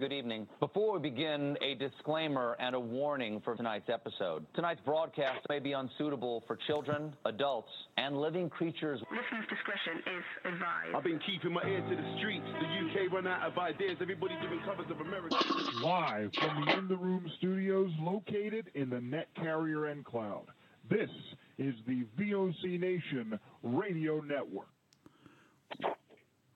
[0.00, 0.46] Good evening.
[0.60, 4.46] Before we begin, a disclaimer and a warning for tonight's episode.
[4.54, 9.00] Tonight's broadcast may be unsuitable for children, adults, and living creatures.
[9.10, 10.94] Listener's discretion is advised.
[10.94, 12.46] I've been keeping my ear to the streets.
[12.46, 13.96] The UK run out of ideas.
[14.00, 15.34] Everybody doing covers of America.
[15.82, 20.44] Live from the In the Room studios located in the Net Carrier and Cloud.
[20.88, 21.10] This
[21.58, 24.68] is the VOC Nation Radio Network.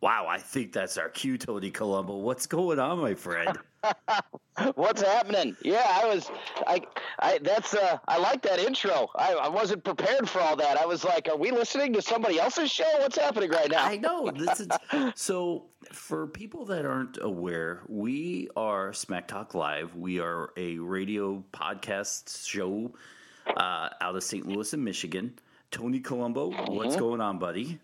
[0.03, 2.17] Wow, I think that's our cue, Tony Colombo.
[2.17, 3.57] What's going on, my friend?
[4.75, 5.57] What's happening?
[5.63, 6.29] Yeah, I was,
[6.67, 6.81] I,
[7.21, 9.09] I, that's, uh, I like that intro.
[9.15, 10.77] I, I wasn't prepared for all that.
[10.77, 12.91] I was like, are we listening to somebody else's show?
[12.99, 13.85] What's happening right now?
[13.85, 14.29] I know.
[14.33, 14.69] This is
[15.15, 15.67] so.
[15.93, 19.95] For people that aren't aware, we are Smack Talk Live.
[19.95, 22.93] We are a radio podcast show
[23.57, 24.47] uh, out of St.
[24.49, 25.39] Louis in Michigan.
[25.71, 27.81] Tony Colombo, what's going on, buddy?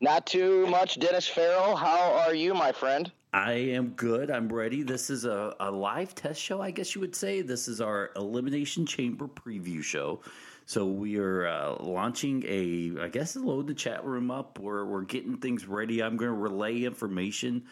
[0.00, 1.74] Not too much, Dennis Farrell.
[1.74, 3.10] How are you, my friend?
[3.32, 4.30] I am good.
[4.30, 4.82] I'm ready.
[4.82, 7.40] This is a, a live test show, I guess you would say.
[7.40, 10.20] This is our Elimination Chamber preview show.
[10.66, 14.58] So we are uh, launching a, I guess, load the chat room up.
[14.58, 16.02] We're, we're getting things ready.
[16.02, 17.64] I'm going to relay information.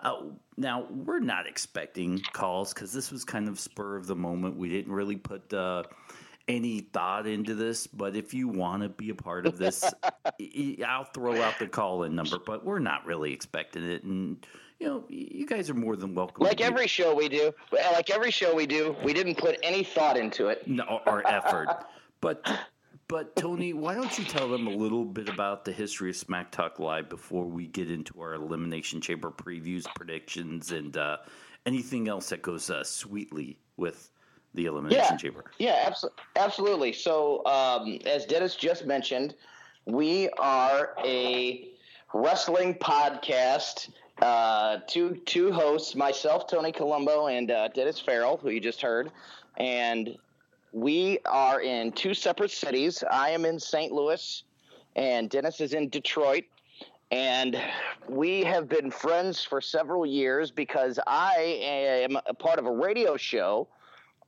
[0.00, 0.22] Uh,
[0.56, 4.56] now, we're not expecting calls because this was kind of spur of the moment.
[4.56, 5.84] We didn't really put uh,
[6.48, 9.84] any thought into this, but if you want to be a part of this,
[10.86, 14.02] I'll throw out the call in number, but we're not really expecting it.
[14.02, 14.44] And,
[14.80, 16.44] you know, you guys are more than welcome.
[16.44, 20.16] Like every show we do, like every show we do, we didn't put any thought
[20.16, 20.66] into it.
[20.66, 21.84] No, or effort.
[22.22, 22.50] but,
[23.08, 26.50] but Tony, why don't you tell them a little bit about the history of Smack
[26.50, 31.18] Talk Live before we get into our Elimination Chamber previews, predictions, and uh,
[31.66, 34.10] anything else that goes uh, sweetly with
[34.54, 35.16] the Elimination yeah.
[35.16, 35.44] Chamber.
[35.58, 36.92] Yeah, abso- absolutely.
[36.92, 39.34] So, um, as Dennis just mentioned,
[39.86, 41.70] we are a
[42.14, 43.90] wrestling podcast.
[44.20, 49.12] Uh, two two hosts, myself, Tony Colombo, and uh, Dennis Farrell, who you just heard,
[49.58, 50.16] and
[50.72, 53.04] we are in two separate cities.
[53.10, 53.92] I am in St.
[53.92, 54.42] Louis,
[54.96, 56.44] and Dennis is in Detroit.
[57.10, 57.56] And
[58.06, 61.58] we have been friends for several years because I
[62.04, 63.66] am a part of a radio show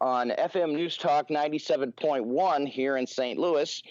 [0.00, 3.38] on FM News Talk 97.1 here in St.
[3.38, 3.82] Louis.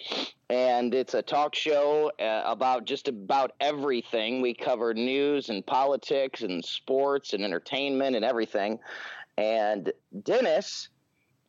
[0.50, 4.42] And it's a talk show uh, about just about everything.
[4.42, 8.80] We cover news and politics and sports and entertainment and everything.
[9.38, 9.92] And
[10.24, 10.90] Dennis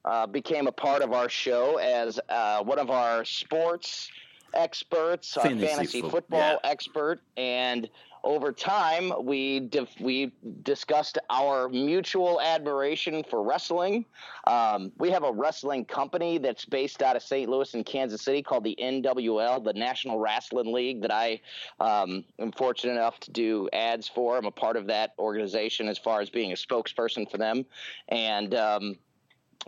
[0.05, 4.11] uh, became a part of our show as uh, one of our sports
[4.53, 6.71] experts, our Fantasy fantasy fo- football yeah.
[6.71, 7.21] expert.
[7.37, 7.89] And
[8.25, 9.71] over time, we
[10.01, 10.33] we
[10.63, 14.05] discussed our mutual admiration for wrestling.
[14.47, 17.49] Um, we have a wrestling company that's based out of St.
[17.49, 21.41] Louis and Kansas City called the NWL, the National Wrestling League, that I
[21.81, 24.37] um, am fortunate enough to do ads for.
[24.37, 27.65] I'm a part of that organization as far as being a spokesperson for them,
[28.09, 28.99] and um,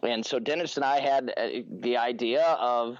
[0.02, 1.48] and so Dennis and I had uh,
[1.80, 2.98] the idea of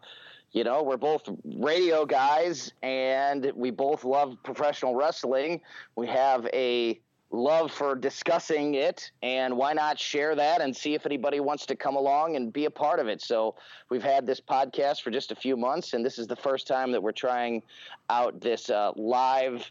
[0.52, 5.60] you know, we're both radio guys and we both love professional wrestling.
[5.96, 7.00] We have a
[7.32, 11.74] love for discussing it and why not share that and see if anybody wants to
[11.74, 13.22] come along and be a part of it.
[13.22, 13.54] So
[13.88, 16.92] we've had this podcast for just a few months and this is the first time
[16.92, 17.62] that we're trying
[18.10, 19.68] out this uh, live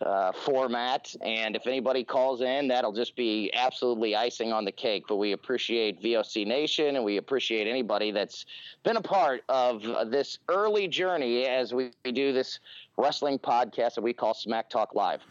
[0.00, 1.12] uh, format.
[1.20, 5.04] And if anybody calls in, that'll just be absolutely icing on the cake.
[5.08, 8.46] But we appreciate VOC Nation and we appreciate anybody that's
[8.84, 12.60] been a part of this early journey as we do this
[12.96, 15.22] wrestling podcast that we call Smack Talk Live.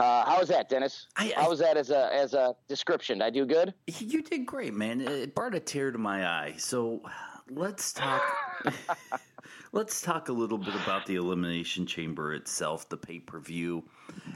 [0.00, 1.06] Uh, how was that, Dennis?
[1.16, 3.18] I- I- how was that as a as a description?
[3.18, 3.74] Did I do good?
[3.86, 5.00] You did great, man.
[5.02, 6.54] It brought a tear to my eye.
[6.56, 7.02] So
[7.50, 8.22] let's talk.
[9.72, 13.84] let's talk a little bit about the Elimination Chamber itself, the pay per view.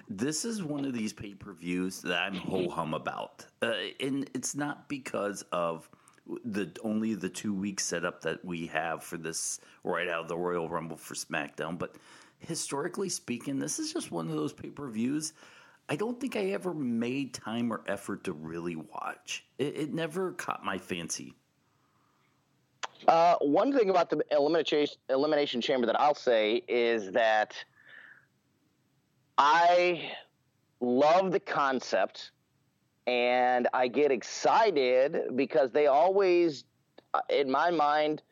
[0.09, 4.29] This is one of these pay per views that I'm ho hum about, uh, and
[4.35, 5.89] it's not because of
[6.45, 10.37] the only the two week setup that we have for this right out of the
[10.37, 11.97] Royal Rumble for SmackDown, but
[12.47, 15.33] historically speaking, this is just one of those pay per views.
[15.89, 19.45] I don't think I ever made time or effort to really watch.
[19.59, 21.35] It, it never caught my fancy.
[23.07, 27.55] Uh, one thing about the elimination elimination chamber that I'll say is that
[29.37, 30.11] I
[30.81, 32.31] love the concept,
[33.07, 36.65] and I get excited because they always,
[37.13, 38.23] uh, in my mind,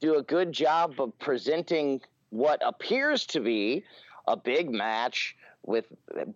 [0.00, 3.84] do a good job of presenting what appears to be
[4.26, 5.86] a big match with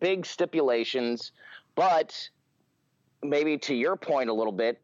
[0.00, 1.32] big stipulations,
[1.74, 2.28] but
[3.22, 4.80] maybe to your point a little bit,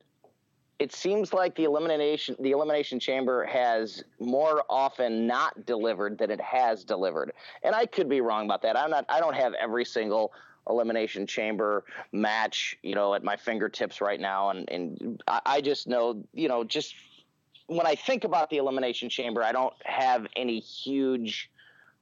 [0.79, 6.41] it seems like the elimination the elimination chamber has more often not delivered than it
[6.41, 7.33] has delivered.
[7.65, 8.77] And i could be wrong about that.
[8.79, 10.33] I'm not i don't have every single
[10.69, 15.89] elimination chamber match, you know, at my fingertips right now, and and I, I just
[15.89, 16.95] know, you know, just
[17.69, 21.51] when I think about the elimination chamber, I don't have any huge.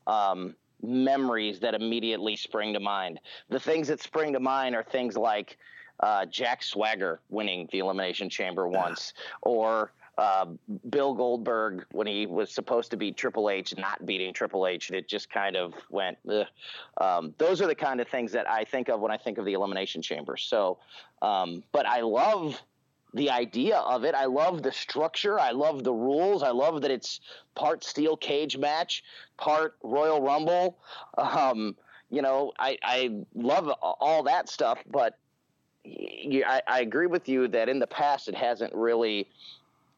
[0.06, 3.18] Um, memories that immediately spring to mind.
[3.48, 5.58] The things that spring to mind are things like
[6.00, 10.46] uh, Jack Swagger winning the Elimination Chamber once, or uh,
[10.90, 14.96] Bill Goldberg when he was supposed to beat Triple H, not beating Triple H, and
[14.98, 16.18] it just kind of went.
[17.00, 19.44] Um, those are the kind of things that I think of when I think of
[19.44, 20.36] the Elimination Chamber.
[20.36, 20.78] So,
[21.22, 22.60] um, but I love
[23.16, 24.14] the idea of it.
[24.14, 25.40] I love the structure.
[25.40, 26.42] I love the rules.
[26.42, 27.20] I love that it's
[27.54, 29.02] part steel cage match,
[29.38, 30.76] part Royal Rumble.
[31.18, 31.74] Um,
[32.10, 35.18] you know, I, I love all that stuff, but
[35.84, 39.28] I, I agree with you that in the past it hasn't really,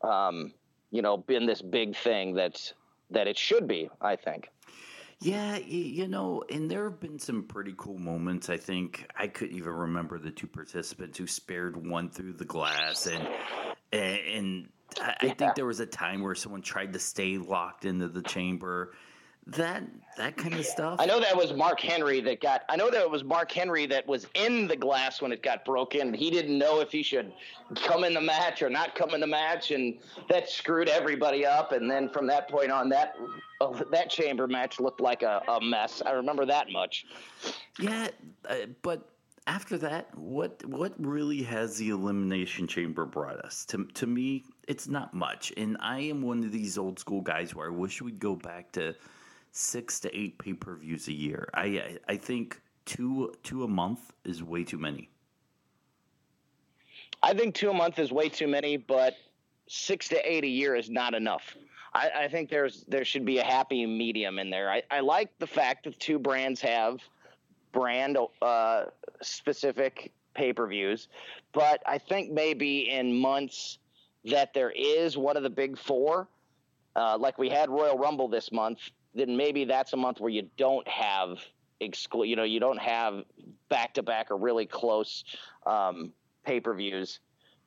[0.03, 0.53] um,
[0.91, 2.73] you know, been this big thing that
[3.11, 3.91] that it should be.
[4.01, 4.49] I think.
[5.21, 8.49] Yeah, you know, and there have been some pretty cool moments.
[8.49, 13.07] I think I couldn't even remember the two participants who spared one through the glass,
[13.07, 13.29] and
[13.93, 14.69] and
[15.01, 15.31] I, yeah.
[15.31, 18.95] I think there was a time where someone tried to stay locked into the chamber
[19.49, 19.83] that
[20.17, 20.97] that kind of stuff.
[20.99, 22.65] I know that was Mark Henry that got.
[22.69, 25.65] I know that it was Mark Henry that was in the glass when it got
[25.65, 26.13] broken.
[26.13, 27.33] He didn't know if he should
[27.77, 29.99] come in the match or not come in the match, and
[30.29, 31.73] that screwed everybody up.
[31.73, 33.15] And then from that point on, that
[33.61, 36.03] uh, that chamber match looked like a, a mess.
[36.05, 37.07] I remember that much.
[37.79, 38.09] Yeah,
[38.49, 39.09] uh, but
[39.47, 43.65] after that, what what really has the elimination chamber brought us?
[43.67, 45.53] To to me, it's not much.
[45.57, 48.73] And I am one of these old school guys where I wish we'd go back
[48.73, 48.95] to
[49.59, 51.51] six to eight pay per views a year.
[51.53, 55.11] I I think two two a month is way too many.
[57.23, 59.15] I think two a month is way too many, but
[59.67, 61.57] six to eight a year is not enough.
[61.93, 64.71] I, I think there's there should be a happy medium in there.
[64.71, 67.01] I, I like the fact that two brands have
[67.73, 68.85] brand uh,
[69.21, 71.09] specific pay per views,
[71.53, 73.79] but I think maybe in months
[74.27, 76.29] that there is one of the big four,
[76.95, 78.79] uh, like we had Royal Rumble this month,
[79.19, 81.39] then maybe that's a month where you don't have
[81.81, 83.25] exclu- you know, you don't have
[83.69, 85.25] back to back or really close
[85.67, 86.13] um,
[86.45, 87.21] pay per views.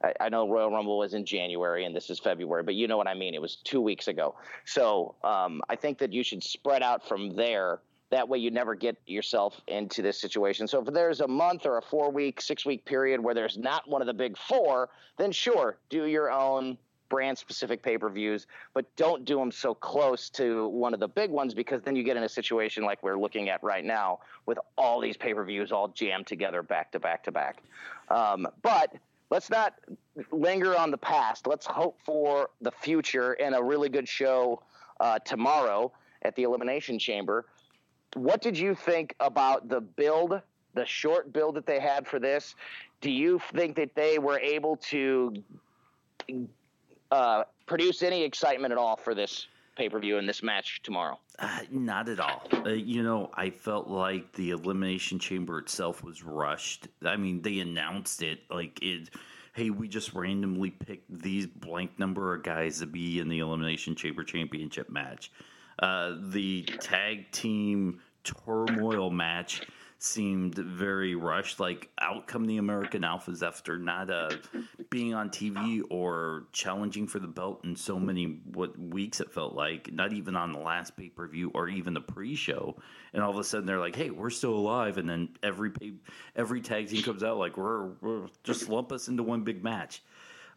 [0.04, 2.98] I, I, know Royal Rumble was in January and this is February, but you know
[2.98, 3.34] what I mean.
[3.34, 4.36] It was two weeks ago.
[4.66, 7.80] So um, I think that you should spread out from there.
[8.10, 10.68] That way, you never get yourself into this situation.
[10.68, 13.90] So, if there's a month or a four week, six week period where there's not
[13.90, 16.78] one of the big four, then sure, do your own
[17.12, 21.08] brand specific pay per views, but don't do them so close to one of the
[21.10, 24.20] big ones because then you get in a situation like we're looking at right now
[24.46, 27.62] with all these pay per views all jammed together back to back to back.
[28.10, 28.96] Um, but
[29.30, 29.76] let's not
[30.32, 31.48] linger on the past.
[31.48, 34.64] Let's hope for the future and a really good show
[35.02, 35.92] uh, tomorrow
[36.22, 37.46] at the Elimination Chamber.
[38.14, 40.40] What did you think about the build,
[40.76, 42.56] the short build that they had for this?
[43.02, 45.34] Do you think that they were able to
[47.12, 51.18] uh, produce any excitement at all for this pay per view and this match tomorrow?
[51.40, 52.48] Uh, not at all.
[52.54, 56.88] Uh, you know, I felt like the Elimination Chamber itself was rushed.
[57.06, 59.10] I mean, they announced it like it.
[59.54, 63.96] Hey, we just randomly picked these blank number of guys to be in the Elimination
[63.96, 65.32] Chamber Championship match.
[65.80, 69.62] Uh, the tag team turmoil match
[70.04, 71.60] seemed very rushed.
[71.60, 74.32] Like out come the American Alphas after not uh,
[74.90, 79.54] being on TV or challenging for the belt in so many what weeks it felt
[79.54, 79.92] like.
[79.94, 82.76] Not even on the last pay per view or even the pre show.
[83.14, 85.94] And all of a sudden they're like, "Hey, we're still alive!" And then every pay,
[86.36, 90.02] every tag team comes out like, "We're, we're just lump us into one big match."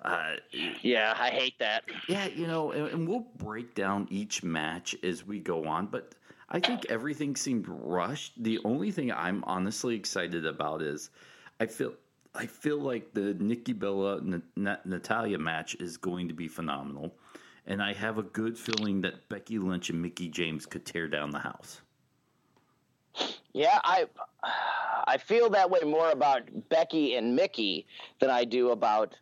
[0.02, 0.34] Uh,
[0.82, 1.84] yeah, I hate that.
[2.08, 6.14] Yeah, you know, and, and we'll break down each match as we go on, but
[6.54, 8.40] I think everything seemed rushed.
[8.40, 11.10] The only thing I'm honestly excited about is
[11.58, 11.94] I feel
[12.32, 14.20] I feel like the Nikki Bella
[14.56, 17.12] Natalya match is going to be phenomenal,
[17.66, 21.30] and I have a good feeling that Becky Lynch and Mickie James could tear down
[21.30, 21.80] the house.
[23.52, 24.06] Yeah, I
[25.08, 27.84] I feel that way more about Becky and Mickie
[28.20, 29.16] than I do about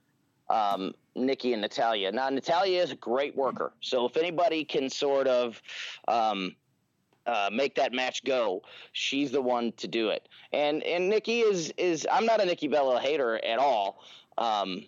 [0.50, 2.12] um, Nikki and Natalya.
[2.12, 5.62] Now, Natalya is a great worker, so if anybody can sort of
[6.08, 6.54] um,
[7.26, 8.62] uh, make that match go,
[8.92, 10.28] she's the one to do it.
[10.52, 14.02] And and Nikki is is I'm not a Nikki Bella hater at all.
[14.38, 14.84] Um,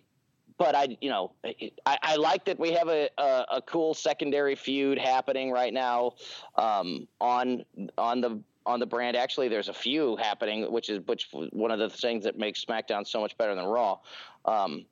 [0.57, 4.55] but I, you know, I, I, like that we have a, a, a, cool secondary
[4.55, 6.12] feud happening right now
[6.57, 7.64] um, on
[7.99, 9.17] on the on the brand.
[9.17, 13.07] Actually, there's a few happening, which is which one of the things that makes SmackDown
[13.07, 13.99] so much better than Raw.
[14.45, 14.85] Um,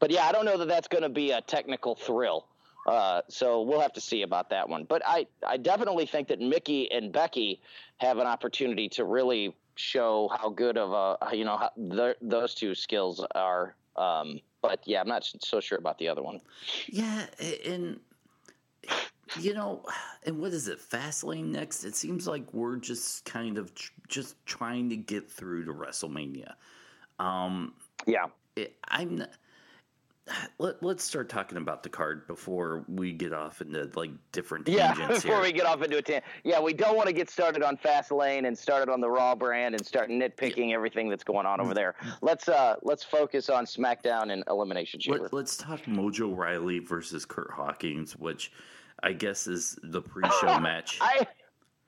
[0.00, 2.46] but yeah, I don't know that that's going to be a technical thrill.
[2.90, 4.82] Uh, so we'll have to see about that one.
[4.82, 7.60] But I, I definitely think that Mickie and Becky
[7.98, 12.52] have an opportunity to really show how good of a you know how th- those
[12.54, 13.76] two skills are.
[13.94, 16.40] Um, but yeah, I'm not so sure about the other one.
[16.88, 17.26] Yeah,
[17.64, 18.00] and
[19.38, 19.84] you know,
[20.26, 20.80] and what is it?
[20.80, 21.84] Fastlane next?
[21.84, 26.54] It seems like we're just kind of tr- just trying to get through to WrestleMania.
[27.20, 28.26] Um, Yeah.
[28.56, 29.18] it, I'm.
[29.18, 29.30] Not,
[30.58, 34.94] let, let's start talking about the card before we get off into like different Yeah,
[35.08, 35.42] before here.
[35.42, 36.24] we get off into a tangent.
[36.44, 39.74] Yeah, we don't want to get started on Fastlane and started on the Raw brand
[39.74, 41.94] and start nitpicking everything that's going on over there.
[42.22, 45.28] Let's uh let's focus on SmackDown and Elimination Chamber.
[45.32, 48.52] Let, us talk Mojo Riley versus Kurt Hawkins, which
[49.02, 50.98] I guess is the pre-show match.
[51.00, 51.26] I,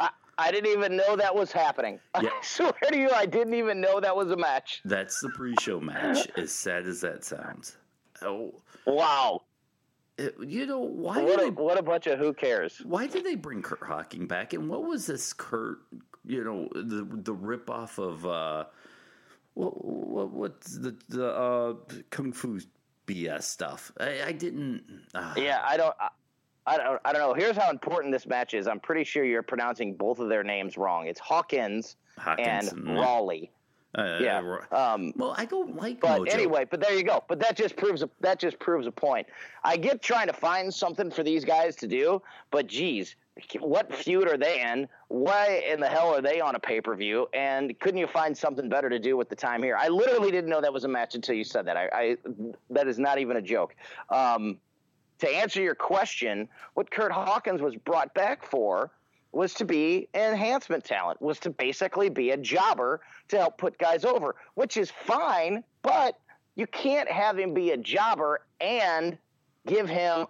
[0.01, 2.01] I I didn't even know that was happening.
[2.23, 2.29] Yeah.
[2.31, 4.81] I swear to you, I didn't even know that was a match.
[4.85, 6.29] That's the pre-show match.
[6.37, 7.77] As sad as that sounds.
[8.25, 8.55] Oh,
[8.87, 9.43] Wow.
[10.19, 11.19] it- you know why?
[11.23, 12.81] What did a, they, what a bunch of who cares.
[12.85, 14.53] why did they bring Kurt Hawking back?
[14.53, 15.79] And what was this Kurt?
[16.25, 18.65] You know the the rip off of uh,
[19.55, 21.75] what, what what's the the uh,
[22.11, 22.61] kung fu
[23.07, 23.91] BS stuff?
[23.99, 24.83] I, I didn't.
[25.15, 25.95] Uh, Yeah, I don't.
[25.99, 26.09] I,
[26.65, 27.01] I don't.
[27.05, 27.35] I don't know.
[27.35, 28.69] Here's how important this match is.
[28.69, 31.09] I'm pretty sure you're pronouncing both of their names wrong.
[31.09, 33.51] It's Hawkins, Hawkins and and- Rawley.
[33.97, 34.57] Uh, Yeah.
[34.71, 36.33] Um, Well, I don't like but Mojo.
[36.33, 37.25] anyway, but there you go.
[37.29, 39.27] But that just proves a, that just proves a point.
[39.65, 43.17] I get trying to find something for these guys to do, but geez,
[43.61, 44.89] what feud are they in?
[45.09, 47.29] Why in the hell are they on a pay per view?
[47.33, 49.77] And couldn't you find something better to do with the time here?
[49.77, 51.77] I literally didn't know that was a match until you said that.
[51.77, 52.17] I, I
[52.71, 53.75] that is not even a joke.
[54.11, 54.59] Um,
[55.19, 58.91] to answer your question, what Kurt Hawkins was brought back for
[59.33, 64.05] was to be enhancement talent, was to basically be a jobber to help put guys
[64.05, 66.19] over, which is fine, but
[66.55, 69.17] you can't have him be a jobber and
[69.67, 70.27] give him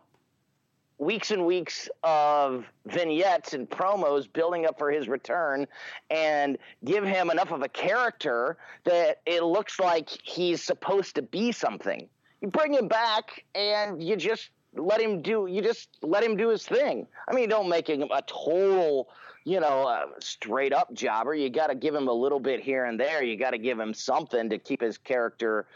[0.98, 5.66] weeks and weeks of vignettes and promos building up for his return
[6.10, 11.50] and give him enough of a character that it looks like he's supposed to be
[11.50, 12.08] something.
[12.40, 16.48] You bring him back and you just let him do you just let him do
[16.48, 17.06] his thing.
[17.28, 19.08] I mean, don't make him a total,
[19.44, 21.34] you know, uh, straight up jobber.
[21.34, 23.22] You got to give him a little bit here and there.
[23.22, 25.66] You got to give him something to keep his character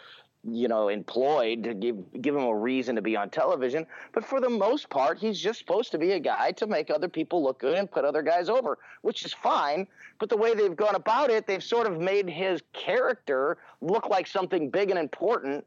[0.49, 3.87] you know, employed to give give him a reason to be on television.
[4.13, 7.09] But for the most part, he's just supposed to be a guy to make other
[7.09, 9.87] people look good and put other guys over, which is fine.
[10.19, 14.27] But the way they've gone about it, they've sort of made his character look like
[14.27, 15.67] something big and important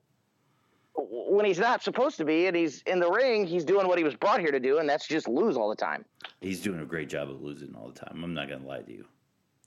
[1.10, 2.48] when he's not supposed to be.
[2.48, 4.90] And he's in the ring, he's doing what he was brought here to do, and
[4.90, 6.06] that's just lose all the time.
[6.42, 8.22] He's doing a great job of losing all the time.
[8.24, 9.06] I'm not gonna lie to you.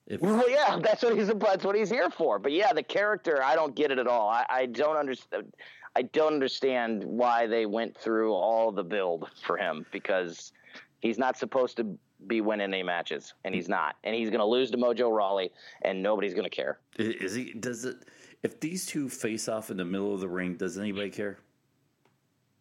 [0.07, 2.39] If, Well, yeah, that's what he's that's what he's here for.
[2.39, 4.29] But yeah, the character, I don't get it at all.
[4.29, 5.53] I, I don't understand.
[5.95, 10.53] I don't understand why they went through all the build for him because
[11.01, 14.47] he's not supposed to be winning any matches, and he's not, and he's going to
[14.47, 15.51] lose to Mojo Rawley,
[15.83, 16.79] and nobody's going to care.
[16.97, 17.53] is he?
[17.53, 17.97] Does it?
[18.43, 21.39] If these two face off in the middle of the ring, does anybody care?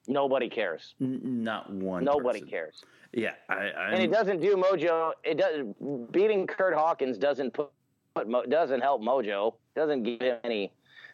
[0.08, 0.94] Nobody cares.
[1.02, 2.04] N- not one.
[2.04, 2.52] Nobody person.
[2.52, 2.84] cares.
[3.14, 3.72] Yeah, I.
[3.72, 5.12] I'm, and it doesn't do Mojo.
[5.24, 7.70] It does beating Kurt Hawkins doesn't put,
[8.16, 9.56] put doesn't help Mojo.
[9.76, 10.72] Doesn't give him any.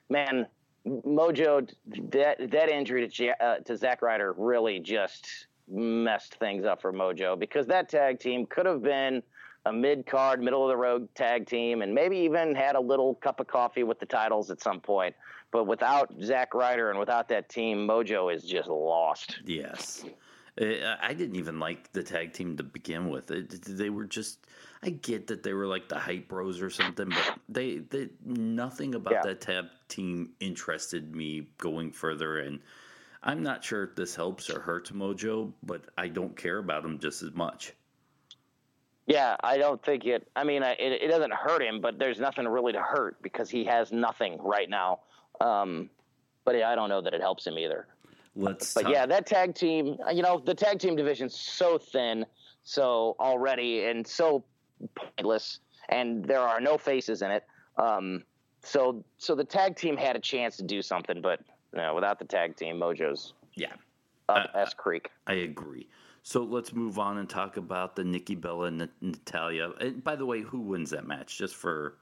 [0.09, 0.47] Man,
[0.85, 1.69] Mojo
[2.11, 7.37] that that injury to uh, to Zack Ryder really just messed things up for Mojo
[7.37, 9.21] because that tag team could have been
[9.67, 13.15] a mid card, middle of the road tag team, and maybe even had a little
[13.15, 15.15] cup of coffee with the titles at some point.
[15.51, 19.39] But without Zack Ryder and without that team, Mojo is just lost.
[19.45, 20.03] Yes.
[20.59, 23.27] Uh, I didn't even like the tag team to begin with.
[23.27, 24.39] They were just.
[24.83, 28.93] I get that they were like the hype bros or something, but they, they nothing
[28.95, 29.21] about Yeah.
[29.23, 32.39] that tag team interested me going further.
[32.39, 32.59] And
[33.23, 36.99] I'm not sure if this helps or hurts Mojo, but I don't care about him
[36.99, 37.73] just as much.
[39.07, 40.29] Yeah, I don't think it.
[40.35, 43.63] I mean, it, it doesn't hurt him, but there's nothing really to hurt because he
[43.63, 44.99] has nothing right now.
[45.39, 45.89] Um,
[46.43, 47.87] but I don't know that it helps him either.
[48.35, 48.73] Let's.
[48.73, 52.25] But talk- yeah, that tag team, you know, the tag team division's so thin,
[52.63, 54.43] so already, and so
[54.93, 57.45] pointless, and there are no faces in it.
[57.77, 58.23] Um,
[58.61, 61.39] so, so the tag team had a chance to do something, but
[61.73, 63.73] you know, without the tag team, Mojo's yeah.
[64.27, 65.11] up Uh, S Creek.
[65.27, 65.87] I agree.
[66.27, 69.71] So let's move on and talk about the Nikki Bella and Nat- Natalya.
[69.79, 71.37] And by the way, who wins that match?
[71.37, 71.99] Just for.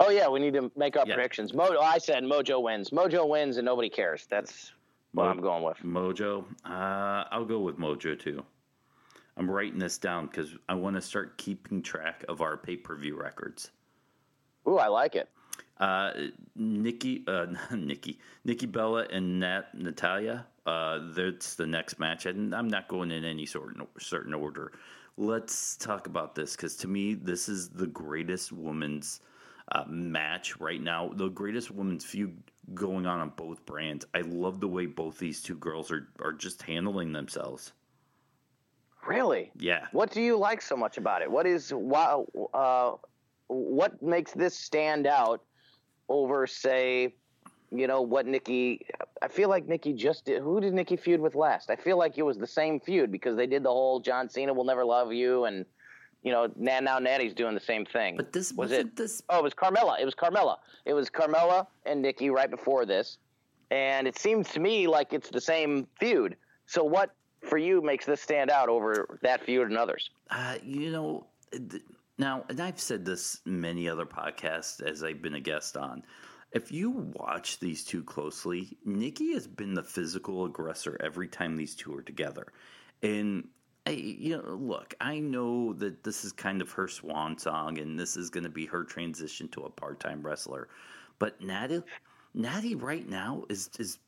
[0.00, 1.14] Oh yeah, we need to make our Yeah.
[1.14, 1.52] predictions.
[1.52, 2.90] Mojo, I said Mojo wins.
[2.90, 4.26] Mojo wins, and nobody cares.
[4.26, 4.72] That's
[5.12, 5.78] what I'm going with.
[5.84, 6.44] Mojo.
[6.64, 8.44] Uh, I'll go with Mojo too.
[9.36, 12.96] I'm writing this down because I want to start keeping track of our pay per
[12.96, 13.70] view records.
[14.66, 15.28] Ooh, I like it.
[15.80, 16.12] Uh,
[16.56, 20.46] Nikki, uh, Nikki, Nikki Bella and Nat Natalya.
[20.66, 24.72] Uh, that's the next match, and I'm not going in any sort certain order.
[25.16, 29.20] Let's talk about this because to me, this is the greatest women's
[29.72, 31.10] uh, match right now.
[31.14, 32.36] The greatest women's feud
[32.74, 34.04] going on on both brands.
[34.14, 37.72] I love the way both these two girls are are just handling themselves.
[39.06, 39.50] Really?
[39.58, 39.86] Yeah.
[39.92, 41.30] What do you like so much about it?
[41.30, 42.26] What is wow?
[42.52, 42.92] Uh,
[43.48, 45.42] what makes this stand out
[46.10, 47.14] over, say,
[47.70, 48.84] you know, what Nikki?
[49.22, 50.42] I feel like Nikki just did.
[50.42, 51.70] Who did Nikki feud with last?
[51.70, 54.52] I feel like it was the same feud because they did the whole John Cena
[54.52, 55.64] will never love you, and
[56.22, 58.16] you know, now now Natty's doing the same thing.
[58.16, 58.96] But this was it.
[58.96, 60.00] this Oh, it was Carmella.
[60.00, 60.56] It was Carmella.
[60.84, 63.18] It was Carmella and Nikki right before this,
[63.70, 66.36] and it seems to me like it's the same feud.
[66.66, 70.10] So what for you makes this stand out over that feud and others?
[70.30, 71.26] Uh, you know,
[72.20, 76.04] now, and I've said this many other podcasts as I've been a guest on.
[76.52, 81.74] If you watch these two closely, Nikki has been the physical aggressor every time these
[81.74, 82.52] two are together.
[83.02, 83.48] And,
[83.86, 87.98] I, you know, look, I know that this is kind of her swan song and
[87.98, 90.68] this is going to be her transition to a part time wrestler.
[91.18, 91.82] But Natty,
[92.34, 93.98] Natty right now is, is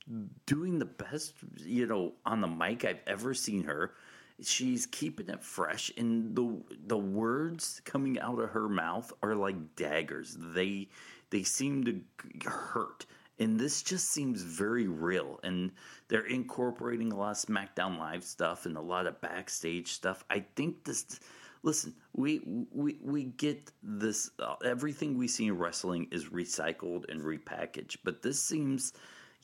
[0.47, 3.95] doing the best, you know, on the mic I've ever seen her
[4.44, 9.76] she's keeping it fresh and the the words coming out of her mouth are like
[9.76, 10.37] daggers.
[10.38, 10.88] They
[11.30, 12.00] they seem to
[12.49, 13.06] hurt
[13.38, 15.72] and this just seems very real and
[16.08, 20.25] they're incorporating a lot of smackdown live stuff and a lot of backstage stuff.
[20.30, 21.20] I think this
[21.62, 22.40] listen we
[22.72, 28.22] we we get this uh, everything we see in wrestling is recycled and repackaged but
[28.22, 28.92] this seems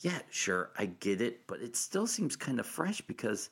[0.01, 3.49] yeah sure i get it but it still seems kind of fresh because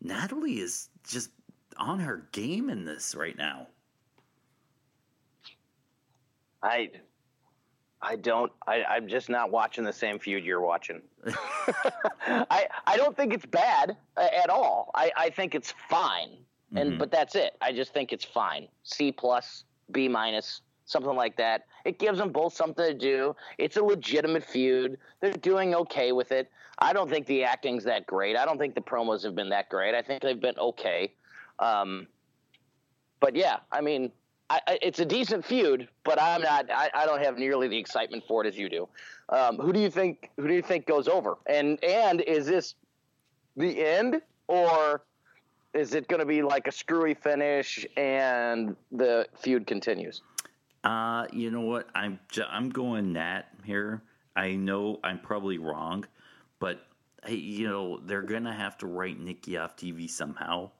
[0.00, 1.30] Natalie is just
[1.76, 3.66] on her game in this right now.
[6.62, 6.90] I
[8.02, 11.02] I don't I, I'm just not watching the same feud you're watching.
[12.26, 14.90] I I don't think it's bad uh, at all.
[14.94, 16.30] I, I think it's fine.
[16.74, 16.98] And Mhm.
[16.98, 17.56] but that's it.
[17.60, 18.68] I just think it's fine.
[18.82, 21.66] C plus, B minus, something like that.
[21.84, 23.36] It gives them both something to do.
[23.58, 24.98] It's a legitimate feud.
[25.20, 26.50] They're doing okay with it.
[26.78, 28.36] I don't think the acting's that great.
[28.36, 29.94] I don't think the promos have been that great.
[29.94, 31.12] I think they've been okay.
[31.58, 32.06] Um,
[33.20, 34.12] but yeah, I mean,
[34.48, 36.70] I, I, it's a decent feud, but I'm not.
[36.70, 38.88] I, I don't have nearly the excitement for it as you do.
[39.28, 40.30] Um, who do you think?
[40.36, 41.38] Who do you think goes over?
[41.46, 42.74] And and is this
[43.56, 45.02] the end, or
[45.74, 50.22] is it going to be like a screwy finish and the feud continues?
[50.86, 51.88] Uh, you know what?
[51.96, 54.04] I'm I'm going Nat here.
[54.36, 56.06] I know I'm probably wrong,
[56.60, 56.86] but
[57.26, 60.70] you know they're gonna have to write Nikki off TV somehow,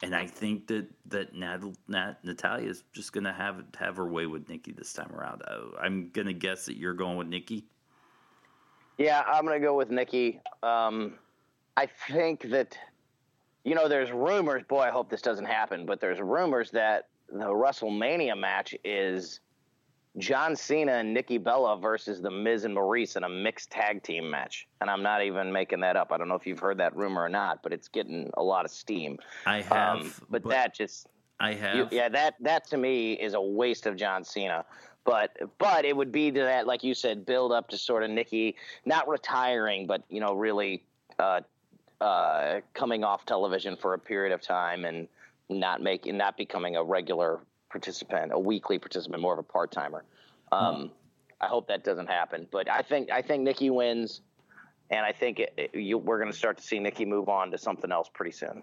[0.00, 4.26] and I think that that Nat, Nat Natalya is just gonna have have her way
[4.26, 5.42] with Nikki this time around.
[5.48, 7.64] Uh, I'm gonna guess that you're going with Nikki.
[8.96, 10.40] Yeah, I'm to go with Nikki.
[10.62, 11.14] Um,
[11.76, 12.78] I think that,
[13.64, 14.64] you know, there's rumors.
[14.68, 19.38] Boy, I hope this doesn't happen, but there's rumors that the WrestleMania match is
[20.16, 24.28] John Cena and Nikki Bella versus The Miz and Maurice in a mixed tag team
[24.30, 24.66] match.
[24.80, 26.10] And I'm not even making that up.
[26.12, 28.64] I don't know if you've heard that rumor or not, but it's getting a lot
[28.64, 29.18] of steam.
[29.46, 31.76] I have, Um, but, that just I have.
[31.76, 34.64] you, yeah, that that to me is a waste of John Cena.
[35.04, 38.10] But but it would be to that, like you said, build up to sort of
[38.10, 40.82] Nikki not retiring, but you know, really
[41.18, 41.40] uh,
[42.00, 45.08] uh, coming off television for a period of time and
[45.48, 50.04] not making not becoming a regular participant, a weekly participant, more of a part timer.
[50.52, 50.90] Um,
[51.40, 52.46] I hope that doesn't happen.
[52.50, 54.22] But I think I think Nikki wins,
[54.90, 57.50] and I think it, it, you, we're going to start to see Nikki move on
[57.50, 58.62] to something else pretty soon.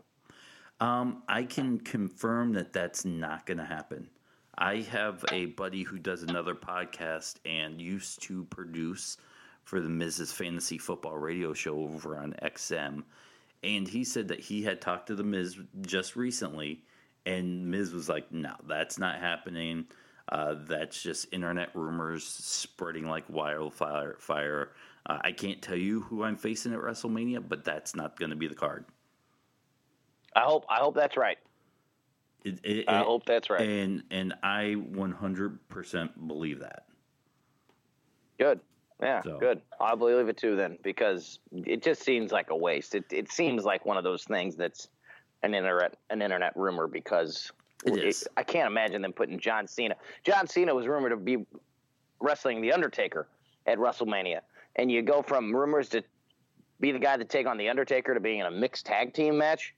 [0.79, 4.09] Um, I can confirm that that's not going to happen.
[4.57, 9.17] I have a buddy who does another podcast and used to produce
[9.63, 10.33] for the Mrs.
[10.33, 13.03] Fantasy Football Radio Show over on XM,
[13.63, 16.83] and he said that he had talked to the Miz just recently,
[17.25, 19.85] and Miz was like, "No, that's not happening.
[20.29, 24.15] Uh, that's just internet rumors spreading like wildfire.
[24.19, 24.71] Fire.
[25.05, 28.35] Uh, I can't tell you who I'm facing at WrestleMania, but that's not going to
[28.35, 28.85] be the card."
[30.35, 31.37] I hope I hope that's right.
[32.43, 33.61] It, it, I it- hope that's right.
[33.61, 36.85] And and I 100% believe that.
[38.39, 38.59] Good.
[39.01, 39.61] Yeah, So- good.
[39.79, 42.95] I believe it too then because it just seems like a waste.
[42.95, 44.89] It it seems like one of those things that's
[45.45, 47.51] an internet an internet rumor because
[47.85, 48.27] It is.
[48.35, 49.95] I can't imagine them putting John Cena.
[50.23, 51.45] John Cena was rumored to be
[52.19, 53.27] wrestling the Undertaker
[53.67, 54.41] at WrestleMania,
[54.75, 56.03] and you go from rumors to
[56.79, 59.37] be the guy to take on the Undertaker to being in a mixed tag team
[59.37, 59.73] match.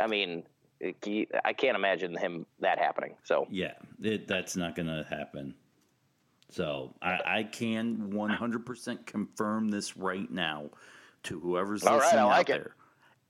[0.00, 0.42] I mean,
[0.80, 3.14] it, I can't imagine him that happening.
[3.22, 3.72] So Yeah,
[4.02, 5.54] it, that's not going to happen.
[6.50, 10.70] So I, I can 100% confirm this right now
[11.24, 12.62] to whoever's right, listening I like out it.
[12.64, 12.74] there.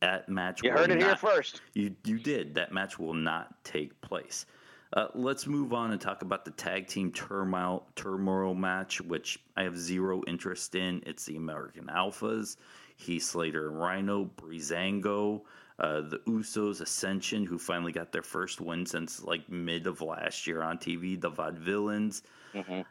[0.00, 1.62] That match you will heard it here first.
[1.74, 2.54] You you did.
[2.54, 4.46] That match will not take place.
[4.94, 9.64] Uh, let's move on and talk about the tag team turmoil, turmoil match, which I
[9.64, 11.02] have zero interest in.
[11.04, 12.56] It's the American Alphas,
[12.96, 15.42] Heath Slater and Rhino, Breezango,
[15.80, 20.46] uh, the Usos, Ascension, who finally got their first win since like mid of last
[20.46, 22.22] year on TV, the Vaudevillains.
[22.54, 22.82] Mm-hmm.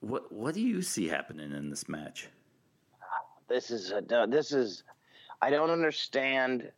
[0.00, 2.28] What what do you see happening in this match?
[3.48, 4.84] This is a, this is
[5.42, 6.70] I don't understand.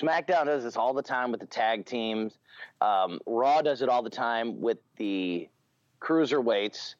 [0.00, 2.38] SmackDown does this all the time with the tag teams.
[2.80, 5.48] Um, Raw does it all the time with the
[6.00, 6.94] cruiserweights.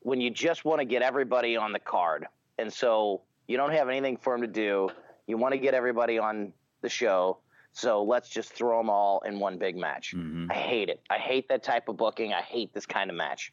[0.00, 2.26] When you just want to get everybody on the card,
[2.58, 4.88] and so you don't have anything for them to do,
[5.26, 7.38] you want to get everybody on the show.
[7.72, 10.14] So let's just throw them all in one big match.
[10.16, 10.50] Mm-hmm.
[10.50, 11.00] I hate it.
[11.10, 12.32] I hate that type of booking.
[12.32, 13.52] I hate this kind of match.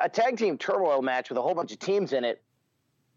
[0.00, 2.42] A tag team turmoil match with a whole bunch of teams in it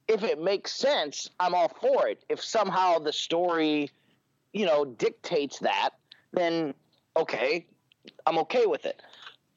[0.07, 2.23] if it makes sense, I'm all for it.
[2.29, 3.91] If somehow the story,
[4.53, 5.91] you know, dictates that,
[6.33, 6.73] then
[7.15, 7.65] okay,
[8.25, 9.01] I'm okay with it.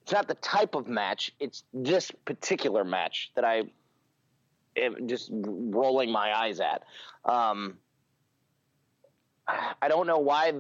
[0.03, 3.65] It's not the type of match, it's this particular match that I
[4.77, 6.83] am just rolling my eyes at.
[7.25, 7.77] Um,
[9.83, 10.53] I don't know why.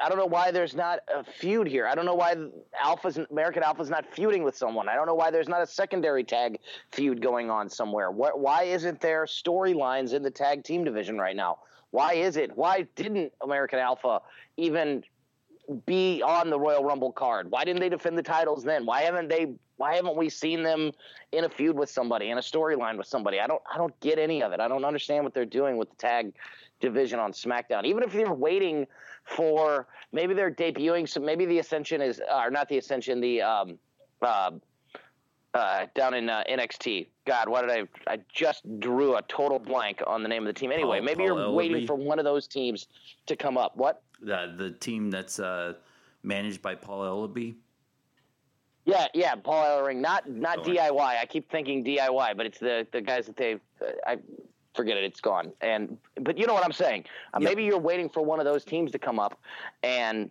[0.00, 1.86] I don't know why there's not a feud here.
[1.86, 2.36] I don't know why
[2.80, 4.88] Alpha's American Alpha's not feuding with someone.
[4.88, 6.58] I don't know why there's not a secondary tag
[6.92, 8.10] feud going on somewhere.
[8.10, 11.58] What, why isn't there storylines in the tag team division right now?
[11.90, 12.56] Why is it?
[12.56, 14.20] Why didn't American Alpha
[14.56, 15.02] even
[15.86, 17.50] be on the Royal Rumble card?
[17.50, 18.86] Why didn't they defend the titles then?
[18.86, 19.54] Why haven't they?
[19.78, 20.92] Why haven't we seen them
[21.32, 23.40] in a feud with somebody in a storyline with somebody?
[23.40, 23.62] I don't.
[23.72, 24.60] I don't get any of it.
[24.60, 26.34] I don't understand what they're doing with the tag
[26.80, 27.84] division on SmackDown.
[27.84, 28.86] Even if you're waiting
[29.24, 33.78] for maybe they're debuting some, maybe the Ascension is, or not the Ascension, the um,
[34.22, 34.50] uh,
[35.54, 37.06] uh, down in uh, NXT.
[37.24, 38.12] God, why did I?
[38.12, 40.70] I just drew a total blank on the name of the team.
[40.70, 41.54] Anyway, Paul, maybe Paul you're Ellaby.
[41.54, 42.86] waiting for one of those teams
[43.26, 43.76] to come up.
[43.76, 44.02] What?
[44.20, 45.74] The the team that's uh,
[46.22, 47.56] managed by Paul Ellaby.
[48.84, 51.00] Yeah, yeah, Paul Ellering, not not Oh, DIY.
[51.00, 53.60] I keep thinking DIY, but it's the the guys that they've.
[53.80, 54.18] Uh, I
[54.76, 55.04] forget it.
[55.04, 55.52] It's gone.
[55.60, 57.04] And but you know what I'm saying.
[57.34, 57.48] Uh, Yep.
[57.50, 59.40] Maybe you're waiting for one of those teams to come up,
[59.82, 60.30] and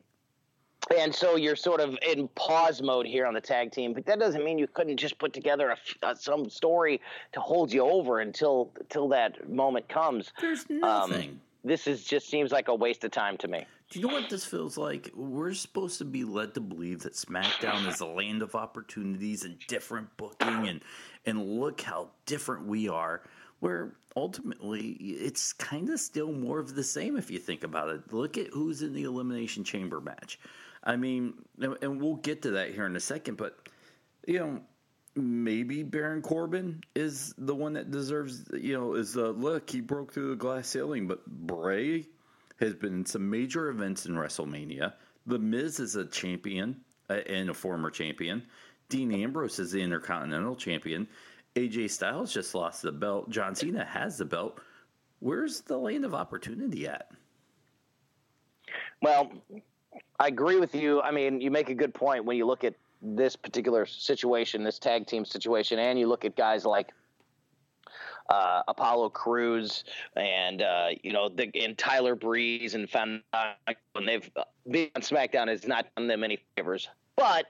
[0.96, 3.94] and so you're sort of in pause mode here on the tag team.
[3.94, 7.02] But that doesn't mean you couldn't just put together a f uh some story
[7.34, 10.32] to hold you over until until that moment comes.
[10.40, 10.80] There's Um,
[11.10, 11.40] nothing.
[11.64, 13.66] this is just seems like a waste of time to me.
[13.92, 15.12] Do you know what this feels like?
[15.14, 19.60] We're supposed to be led to believe that SmackDown is a land of opportunities and
[19.68, 20.82] different booking, and
[21.28, 23.22] and look how different we are.
[23.66, 28.14] Where ultimately it's kind of still more of the same if you think about it.
[28.14, 30.40] Look at who's in the Elimination Chamber match.
[30.84, 33.68] I mean, and we'll get to that here in a second, but
[34.28, 34.62] you know,
[35.16, 40.14] maybe Baron Corbin is the one that deserves, you know, is uh, look, he broke
[40.14, 42.06] through the glass ceiling, but Bray
[42.60, 44.94] has been in some major events in WrestleMania.
[45.26, 48.44] The Miz is a champion uh, and a former champion.
[48.90, 51.08] Dean Ambrose is the Intercontinental Champion.
[51.56, 53.30] AJ Styles just lost the belt.
[53.30, 54.60] John Cena has the belt.
[55.20, 57.10] Where's the land of opportunity at?
[59.02, 59.32] Well,
[60.20, 61.02] I agree with you.
[61.02, 64.80] I mean, you make a good point when you look at this particular situation, this
[64.80, 66.92] tag team situation, and you look at guys like
[68.30, 69.84] uh, Apollo Crews
[70.16, 73.22] and uh, you know the and Tyler Breeze and Fan
[73.94, 77.46] when they've uh, been on SmackDown has not done them any favors, but.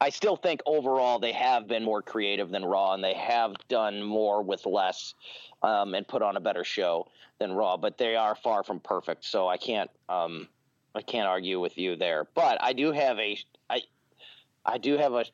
[0.00, 4.02] I still think overall they have been more creative than Raw, and they have done
[4.02, 5.14] more with less,
[5.62, 7.76] um, and put on a better show than Raw.
[7.76, 10.48] But they are far from perfect, so I can't um,
[10.94, 12.26] I can't argue with you there.
[12.34, 13.38] But I do have a
[13.70, 13.82] I
[14.64, 15.24] I do have a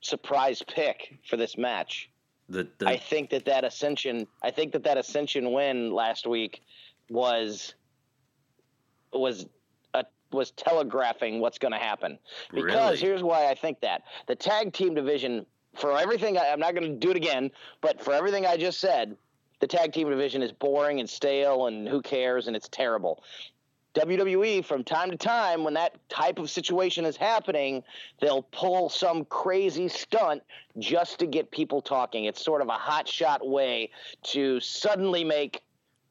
[0.00, 2.10] surprise pick for this match.
[2.48, 6.62] The, the I think that that ascension I think that that ascension win last week
[7.08, 7.74] was
[9.12, 9.46] was
[10.32, 12.18] was telegraphing what's going to happen.
[12.52, 12.96] Because Really?
[12.98, 16.90] here's why I think that the tag team division for everything I, I'm not going
[16.90, 19.16] to do it again, but for everything I just said,
[19.60, 23.22] the tag team division is boring and stale and who cares and it's terrible.
[23.94, 27.82] WWE from time to time when that type of situation is happening,
[28.20, 30.42] they'll pull some crazy stunt
[30.78, 32.24] just to get people talking.
[32.24, 33.90] It's sort of a hot shot way
[34.24, 35.62] to suddenly make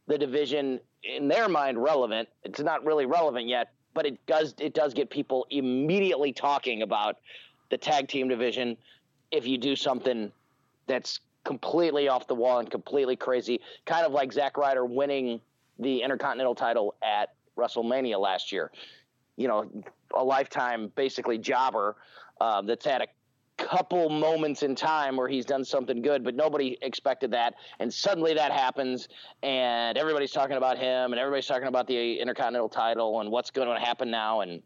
[0.07, 2.29] the division in their mind relevant.
[2.43, 7.17] It's not really relevant yet, but it does it does get people immediately talking about
[7.69, 8.77] the tag team division
[9.31, 10.31] if you do something
[10.87, 15.39] that's completely off the wall and completely crazy, kind of like Zack Ryder winning
[15.79, 18.71] the Intercontinental title at WrestleMania last year.
[19.37, 19.71] You know,
[20.13, 21.95] a lifetime basically jobber
[22.39, 23.07] uh, that's had a
[23.65, 27.55] couple moments in time where he's done something good, but nobody expected that.
[27.79, 29.07] And suddenly that happens,
[29.43, 33.67] and everybody's talking about him, and everybody's talking about the Intercontinental title and what's going
[33.67, 34.41] to happen now.
[34.41, 34.61] And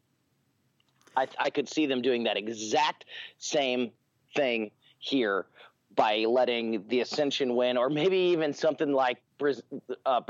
[1.15, 3.05] I, I could see them doing that exact
[3.37, 3.91] same
[4.35, 5.47] thing here
[5.95, 9.61] by letting the Ascension win, or maybe even something like Briz,
[10.05, 10.21] uh,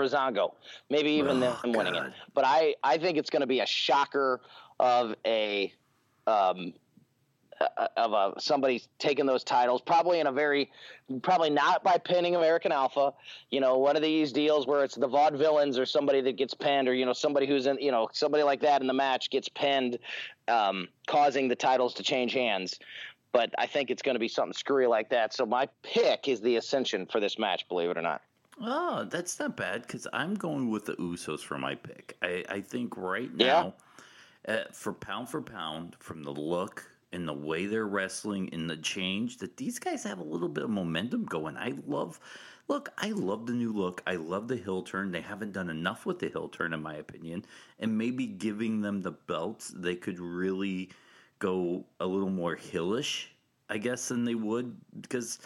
[0.90, 2.14] maybe even Oh, them winning it.
[2.34, 4.42] But I, I think it's going to be a shocker
[4.80, 5.74] of a
[6.28, 6.74] um,
[7.98, 10.72] of a somebody taking those titles, probably in a very,
[11.22, 13.14] probably not by pinning American Alpha.
[13.50, 16.88] You know, one of these deals where it's the vaudevillains or somebody that gets pinned,
[16.88, 19.50] or you know, somebody who's in, you know, somebody like that in the match gets
[19.50, 20.00] pinned,
[20.48, 22.80] um, causing the titles to change hands.
[23.32, 25.34] But I think it's going to be something screwy like that.
[25.34, 27.68] So my pick is the Ascension for this match.
[27.68, 28.22] Believe it or not.
[28.62, 32.16] Oh, that's not bad because I'm going with the Usos for my pick.
[32.22, 33.46] I, I think right Yeah.
[33.46, 33.74] now,
[34.48, 38.78] uh, for pound for pound, from the look and the way they're wrestling and the
[38.78, 41.58] change, that these guys have a little bit of momentum going.
[41.58, 42.20] I love,
[42.68, 44.04] look, I love the new look.
[44.06, 45.12] I love the heel turn.
[45.12, 47.46] They haven't done enough with the heel turn, in my opinion.
[47.80, 50.90] And maybe giving them the belts, they could really
[51.40, 53.28] go a little more heelish,
[53.70, 55.40] I guess, than they would because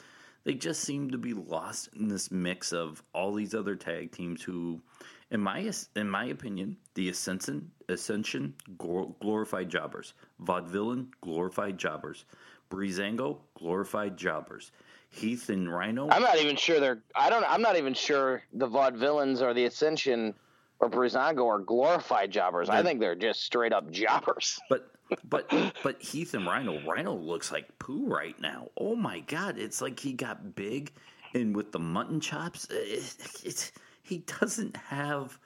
[0.43, 4.41] they just seem to be lost in this mix of all these other tag teams
[4.41, 4.81] who
[5.31, 10.13] in my in my opinion the ascension ascension glorified jobbers
[10.43, 12.25] vaudevillain glorified jobbers
[12.69, 14.71] Breezango glorified jobbers
[15.11, 16.99] Heath and Rhino I'm not even sure they're.
[17.15, 17.43] I don't.
[17.49, 20.35] I'm not even sure the vaudevillains or the Ascension
[20.79, 22.69] or Breezango are glorified jobbers.
[22.69, 24.59] I think they're just straight up jobbers.
[24.69, 24.91] But
[25.23, 28.69] but but Heath and Rhino, Rhino looks like poo right now.
[28.77, 30.91] Oh my god, it's like he got big,
[31.33, 33.71] and with the mutton chops, it, it's
[34.03, 35.39] he doesn't have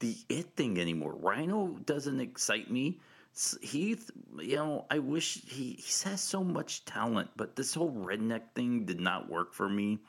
[0.00, 1.14] the it thing anymore.
[1.14, 3.00] Rhino doesn't excite me.
[3.62, 8.52] Heath, you know, I wish he he has so much talent, but this whole redneck
[8.54, 10.00] thing did not work for me.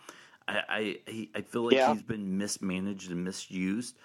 [0.48, 1.84] I I, I feel like Yeah.
[1.84, 3.98] he's been mismanaged and misused.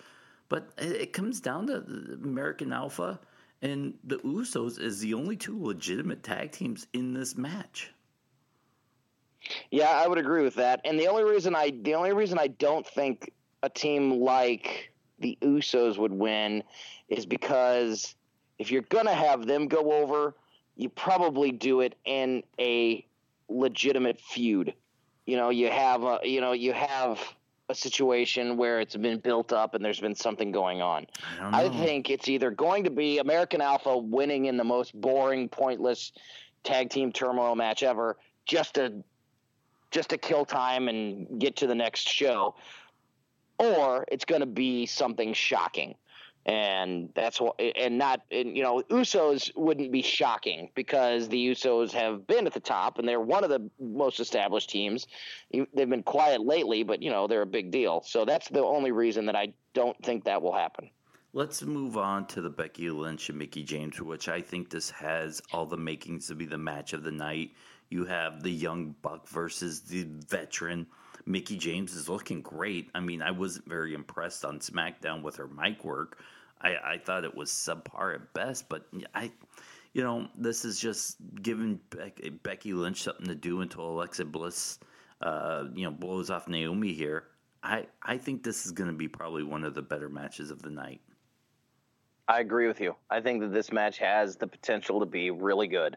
[0.49, 1.77] But it it comes down to
[2.23, 3.21] American Alpha
[3.63, 7.93] and the Usos is the only two legitimate tag teams in this match.
[9.71, 10.81] Yeah, I would agree with that.
[10.85, 15.39] And the only reason I the only reason I don't think a team like the
[15.43, 16.63] Usos would win
[17.09, 18.15] is because
[18.59, 20.35] if you're gonna have them go over,
[20.77, 23.05] you probably do it in a
[23.49, 24.75] legitimate feud.
[25.27, 27.21] You know, you have a you know you have
[27.69, 31.07] a situation where it's been built up and there's been something going on.
[31.41, 35.49] I I think it's either going to be American Alpha winning in the most boring,
[35.49, 36.13] pointless
[36.63, 39.03] tag team turmoil match ever, just to
[39.91, 42.55] just to kill time and get to the next show,
[43.59, 45.95] or it's going to be something shocking,
[46.47, 51.93] and that's what and not and, you know Usos wouldn't be shocking because the Usos
[51.93, 55.07] have been at the top and they're one of the most established teams.
[55.53, 58.03] They've been quiet lately, but you know they're a big deal.
[58.07, 60.91] So that's the only reason that I don't think that will happen.
[61.33, 65.43] Let's move on to the Becky Lynch and Mickie James, which I think this has
[65.53, 67.51] all the makings to be the match of the night.
[67.91, 70.87] You have the young buck versus the veteran.
[71.27, 72.89] Mickie James is looking great.
[72.95, 76.19] I mean, I wasn't very impressed on SmackDown with her mic work.
[76.63, 79.31] I, I thought it was subpar at best, but I,
[79.93, 84.79] you know, this is just giving Becky, Becky Lynch something to do until Alexa Bliss,
[85.21, 87.25] uh, you know, blows off Naomi here.
[87.63, 90.63] I, I think this is going to be probably one of the better matches of
[90.63, 91.01] the night.
[92.29, 92.95] I agree with you.
[93.11, 95.97] I think that this match has the potential to be really good.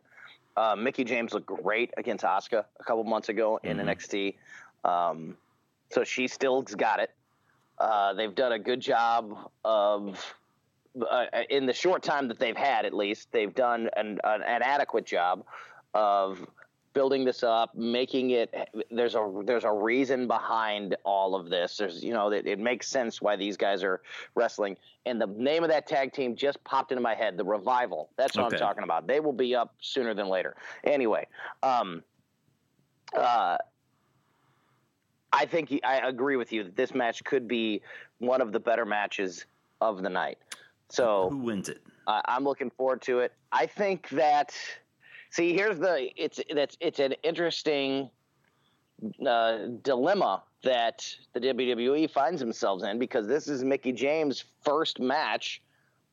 [0.57, 3.85] Uh, Mickie James looked great against Asuka a couple months ago in Mhm.
[3.85, 4.37] NXT,
[4.83, 5.37] um,
[5.91, 7.11] so she still's got it.
[7.77, 10.35] Uh, they've done a good job of,
[11.09, 14.61] uh, in the short time that they've had, at least, they've done an, an, an
[14.61, 15.43] adequate job
[15.93, 16.45] of
[16.93, 18.53] building this up, making it.
[18.91, 21.77] There's a there's a reason behind all of this.
[21.77, 24.01] There's you know it, it makes sense why these guys are
[24.35, 24.75] wrestling.
[25.05, 27.37] And the name of that tag team just popped into my head.
[27.37, 28.09] The Revival.
[28.17, 28.55] That's what Okay.
[28.55, 29.07] I'm talking about.
[29.07, 30.55] They will be up sooner than later.
[30.83, 31.27] Anyway,
[31.63, 32.03] um,
[33.17, 33.57] uh,
[35.31, 37.81] I think I agree with you that this match could be
[38.19, 39.45] one of the better matches
[39.81, 40.37] of the night.
[40.89, 41.81] So Who wins it?
[42.07, 43.33] uh, I'm looking forward to it.
[43.51, 44.53] I think that
[45.29, 48.09] see here's the it's that's it's an interesting
[49.25, 55.61] uh, dilemma that the WWE finds themselves in because this is Mickie James' first match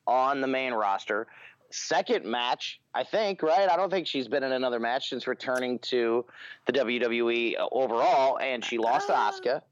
[0.06, 1.26] on the main roster.
[1.70, 3.68] Second match, I think, right?
[3.68, 6.24] I don't think she's been in another match since returning to
[6.66, 9.62] the WWE overall, and she lost to Uh, Asuka.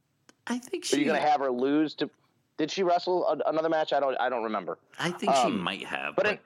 [0.46, 0.96] I think she.
[0.98, 2.10] you're gonna have her lose to?
[2.56, 3.92] Did she wrestle a, another match?
[3.92, 4.16] I don't.
[4.20, 4.78] I don't remember.
[4.98, 6.40] I think she um, might have, but but it-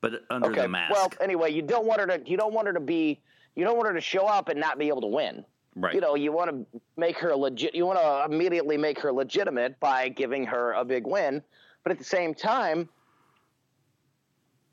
[0.00, 0.62] but under okay.
[0.62, 2.22] the mask, Well, anyway, you don't want her to.
[2.24, 3.20] You don't want her to be.
[3.56, 5.44] You don't want her to show up and not be able to win.
[5.74, 5.92] right?
[5.92, 7.74] You know, you want to make her legit.
[7.74, 11.42] You want to immediately make her legitimate by giving her a big win,
[11.82, 12.88] but at the same time,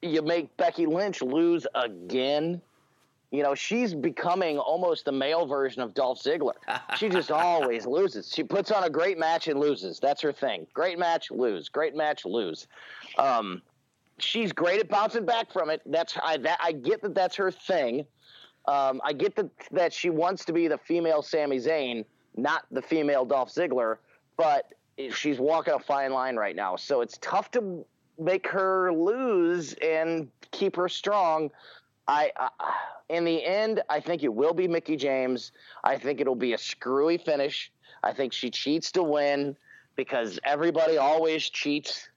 [0.10, 2.62] you make Becky Lynch lose again.
[3.32, 6.54] You know, she's becoming almost the male version of Dolph Ziggler.
[6.96, 8.32] She just always loses.
[8.34, 10.00] She puts on a great match and loses.
[10.00, 10.68] That's her thing.
[10.74, 11.68] Great match, lose.
[11.68, 12.68] Great match, lose.
[13.18, 13.62] Um,
[14.20, 15.82] she's great at bouncing back from it.
[15.86, 18.06] That's I that, I get that that's her thing.
[18.68, 22.82] Um, I get that that she wants to be the female Sami Zayn, not the
[22.82, 23.98] female Dolph Ziggler,
[24.38, 24.72] but
[25.14, 26.76] she's walking a fine line right now.
[26.76, 27.86] So it's tough to
[28.20, 31.52] make her lose and keep her strong.
[32.08, 32.32] I,
[33.10, 35.52] in the end, I think it will be Mickie James.
[35.84, 37.72] I think it'll be a screwy finish.
[38.04, 39.56] I think she cheats to win
[39.96, 42.10] because everybody always cheats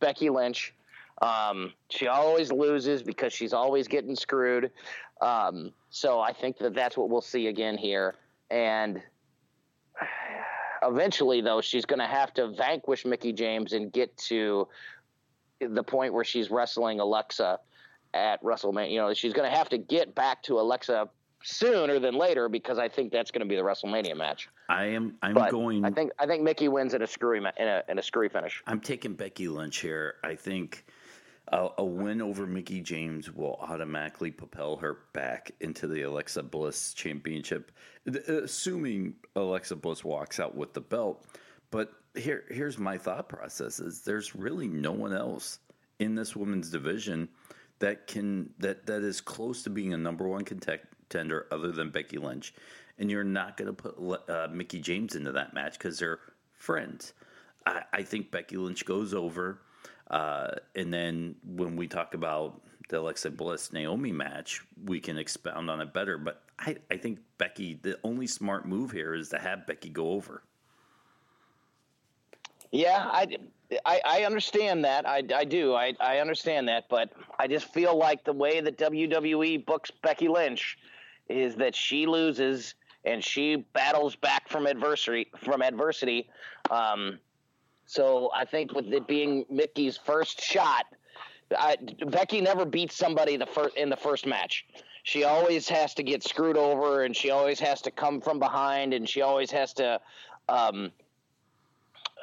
[0.00, 0.74] Becky Lynch.
[1.22, 4.70] Um, she always loses because she's always getting screwed.
[5.20, 8.16] Um, so I think that that's what we'll see again here.
[8.50, 9.00] And
[10.82, 14.68] eventually, though, she's going to have to vanquish Mickie James and get to
[15.60, 17.58] the point where she's wrestling Alexa
[18.14, 18.90] at WrestleMania.
[18.90, 21.08] You know, she's going to have to get back to Alexa
[21.42, 24.48] sooner than later because I think that's going to be the WrestleMania match.
[24.68, 25.16] I am.
[25.22, 25.84] I'm But going.
[25.84, 28.62] I think I think Mickie wins in a screwy in a in a screwy finish.
[28.66, 30.14] I'm taking Becky Lynch here.
[30.24, 30.84] I think
[31.48, 36.94] a, a win over Mickie James will automatically propel her back into the Alexa Bliss
[36.94, 37.72] Championship,
[38.06, 41.26] assuming Alexa Bliss walks out with the belt.
[41.70, 45.58] But here, here's my thought process: is there's really no one else
[45.98, 47.28] in this women's division
[47.78, 52.18] that can that that is close to being a number one contender other than Becky
[52.18, 52.54] Lynch,
[52.98, 56.20] and you're not going to put uh, Mickie James into that match because they're
[56.54, 57.12] friends.
[57.66, 59.62] I, I think Becky Lynch goes over,
[60.12, 65.70] uh, and then when we talk about the Alexa Bliss Naomi match, we can expound
[65.70, 66.18] on it better.
[66.18, 70.10] But I, I think Becky, the only smart move here is to have Becky go
[70.10, 70.42] over.
[72.70, 73.38] Yeah, I,
[73.86, 75.08] I, I understand that.
[75.08, 75.74] I, I do.
[75.74, 76.84] I, I understand that.
[76.90, 80.78] But I just feel like the way that WWE books Becky Lynch
[81.28, 85.30] is that she loses and she battles back from adversity.
[85.42, 86.28] From adversity.
[86.70, 87.18] Um,
[87.92, 90.86] so I think with it being Mickie's first shot,
[91.54, 91.76] I,
[92.06, 94.64] Becky never beats somebody the first in the first match.
[95.02, 98.94] She always has to get screwed over, and she always has to come from behind,
[98.94, 100.00] and she always has to.
[100.48, 100.90] Um,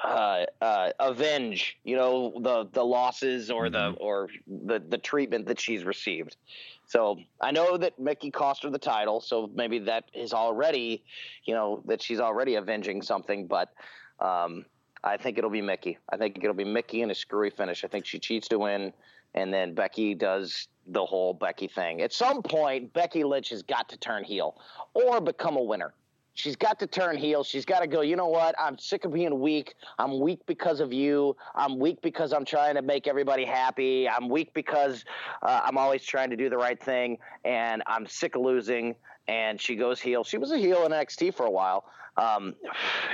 [0.03, 5.59] uh, uh, avenge, you know, the the losses or the or the the treatment that
[5.59, 6.37] she's received.
[6.85, 11.03] So I know that Mickie cost her the title, so maybe that is already,
[11.43, 13.45] you know, that she's already avenging something.
[13.45, 13.73] But
[14.21, 14.63] um,
[15.03, 15.97] I think it'll be Mickie.
[16.09, 17.83] I think it'll be Mickie in a screwy finish.
[17.83, 18.93] I think she cheats to win,
[19.33, 22.01] and then Becky does the whole Becky thing.
[22.01, 24.59] At some point, Becky Lynch has got to turn heel
[24.93, 25.93] or become a winner.
[26.33, 27.43] She's got to turn heel.
[27.43, 28.55] She's got to go, you know what?
[28.57, 29.73] I'm sick of being weak.
[29.97, 31.35] I'm weak because of you.
[31.53, 34.07] I'm weak because I'm trying to make everybody happy.
[34.07, 35.03] I'm weak because
[35.41, 37.17] uh, I'm always trying to do the right thing.
[37.43, 38.95] And I'm sick of losing.
[39.29, 40.23] And she goes heel.
[40.23, 41.85] She was a heel in NXT for a while.
[42.17, 42.55] Um,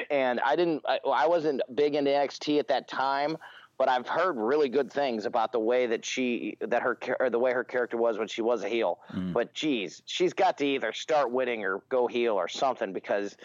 [0.09, 3.37] and I didn't, I, I wasn't big into NXT at that time.
[3.77, 7.39] But I've heard really good things about the way that she, that her, or the
[7.39, 8.99] way her character was when she was a heel.
[9.33, 13.35] But geez, she's got to either start winning or go heel or something because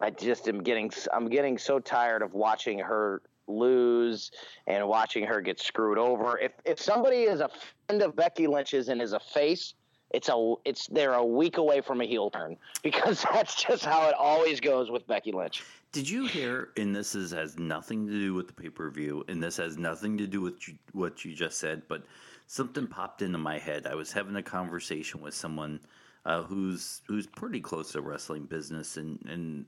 [0.00, 4.30] I just am getting I'm getting so tired of watching her lose
[4.66, 6.38] and watching her get screwed over.
[6.38, 7.50] If if somebody is a
[7.86, 9.74] friend of Becky Lynch's and is a face,
[10.10, 14.08] it's a it's they're a week away from a heel turn because that's just how
[14.08, 15.62] it always goes with Becky Lynch.
[15.92, 16.68] Did you hear?
[16.76, 19.76] And this is, has nothing to do with the pay per view, and this has
[19.76, 21.82] nothing to do with you, what you just said.
[21.88, 22.04] But
[22.46, 23.86] something popped into my head.
[23.86, 25.80] I was having a conversation with someone
[26.24, 29.64] uh, who's who's pretty close to wrestling business, and and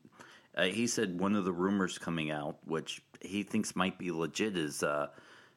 [0.57, 4.57] uh, he said one of the rumors coming out, which he thinks might be legit,
[4.57, 5.09] is uh,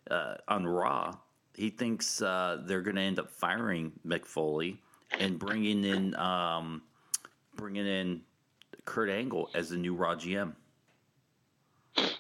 [0.09, 1.15] uh, on Raw.
[1.55, 4.81] He thinks uh, they're going to end up firing Mick Foley
[5.19, 6.81] and bringing in um,
[7.55, 8.21] bringing in
[8.83, 10.53] Kurt Angle as the new Raw GM.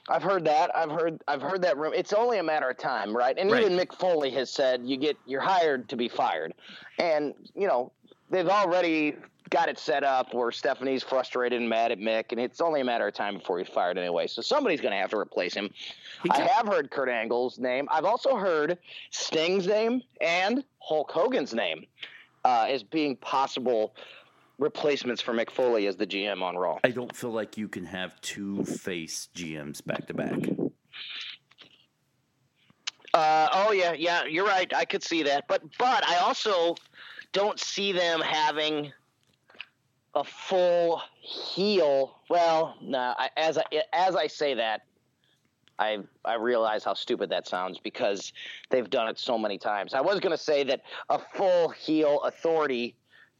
[0.07, 0.75] I've heard that.
[0.75, 1.93] I've heard I've heard that room.
[1.95, 3.37] It's only a matter of time, right?
[3.37, 3.63] And Right.
[3.63, 6.53] even Mick Foley has said you get you're hired to be fired.
[6.99, 7.91] And, you know,
[8.29, 9.15] they've already
[9.49, 12.83] got it set up where Stephanie's frustrated and mad at Mick, and it's only a
[12.83, 14.27] matter of time before he's fired anyway.
[14.27, 15.69] So somebody's gonna have to replace him.
[16.29, 17.87] I have heard Kurt Angle's name.
[17.91, 18.77] I've also heard
[19.11, 21.85] Sting's name and Hulk Hogan's name
[22.43, 23.95] uh, as being possible
[24.57, 26.79] replacements for Mick Foley as the GM on Raw.
[26.83, 30.39] I don't feel like you can have two face GMs back to back.
[33.13, 34.73] Uh, oh yeah, yeah, you're right.
[34.73, 36.75] I could see that, but but I also
[37.31, 38.91] don't see them having
[40.15, 42.19] a full heel.
[42.29, 43.13] Well, no.
[43.17, 43.63] I, as I
[43.93, 44.85] as I say that,
[45.77, 48.33] I I realize how stupid that sounds because
[48.69, 49.93] they've done it so many times.
[49.93, 52.95] I was going to say that a full heel authority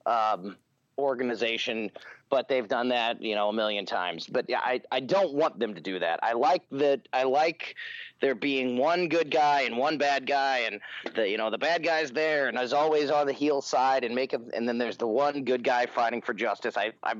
[0.06, 0.58] um,
[0.98, 1.92] organization,
[2.30, 4.28] but they've done that you know a million times.
[4.28, 6.20] But I I don't want them to do that.
[6.24, 7.08] I like that.
[7.14, 7.76] I like
[8.22, 10.82] there being one good guy and one bad guy, and
[11.16, 14.16] the you know the bad guy's there and is always on the heel side, and
[14.16, 16.78] make it, and then there's the one good guy fighting for justice.
[16.78, 17.16] I I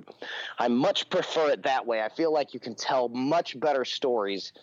[0.60, 2.02] I much prefer it that way.
[2.02, 4.54] I feel like you can tell much better stories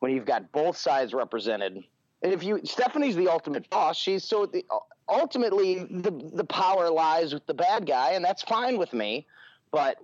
[0.00, 1.82] when you've got both sides represented.
[2.22, 4.64] And if you Stephanie's the ultimate boss, she's so the,
[5.08, 9.26] ultimately the the power lies with the bad guy, and that's fine with me.
[9.74, 9.98] But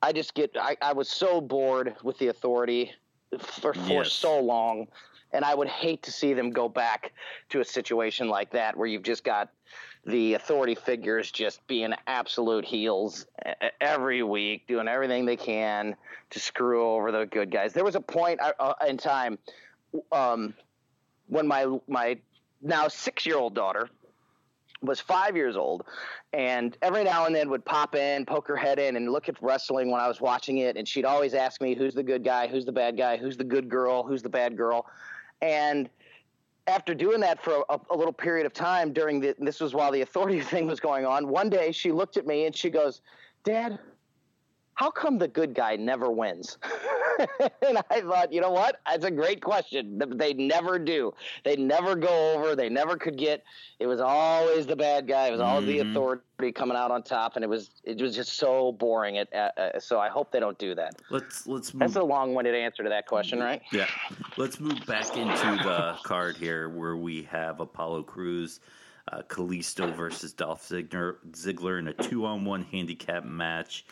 [0.00, 2.92] I just get I, I was so bored with the authority
[3.36, 4.12] for for Yes.
[4.12, 4.86] so long,
[5.32, 7.12] and I would hate to see them go back
[7.48, 9.48] to a situation like that where you've just got
[10.06, 13.26] the authority figures just being absolute heels
[13.80, 15.96] every week, doing everything they can
[16.30, 17.72] to screw over the good guys.
[17.72, 19.36] There was a point uh, uh, in time
[20.12, 20.54] um,
[21.26, 22.18] when my my
[22.60, 23.88] now six year old daughter
[24.82, 25.84] was five years old,
[26.32, 29.40] and every now and then would pop in, poke her head in, and look at
[29.42, 32.46] wrestling when I was watching it, and she'd always ask me, "Who's the good guy?
[32.46, 33.16] Who's the bad guy?
[33.16, 34.02] Who's the good girl?
[34.02, 34.86] Who's the bad girl?"
[35.40, 35.88] And
[36.66, 39.90] after doing that for a, a little period of time during the this was while
[39.90, 43.00] the authority thing was going on one day she looked at me and she goes
[43.44, 43.78] dad
[44.74, 46.58] how come the good guy never wins
[47.62, 51.12] and i thought you know what that's a great question they never do
[51.44, 53.44] they never go over they never could get
[53.78, 55.90] it was always the bad guy it was always the Mhm.
[55.90, 59.50] authority coming out on top and it was it was just so boring it uh,
[59.58, 61.80] uh, so i hope they don't do that Let's let's move.
[61.80, 63.86] that's a long-winded answer to that question right Yeah.
[64.38, 68.60] Let's move back into the card here where we have Apollo Crews,
[69.12, 73.84] uh, Kalisto versus Dolph Ziggler, Ziggler in a two on one handicap match.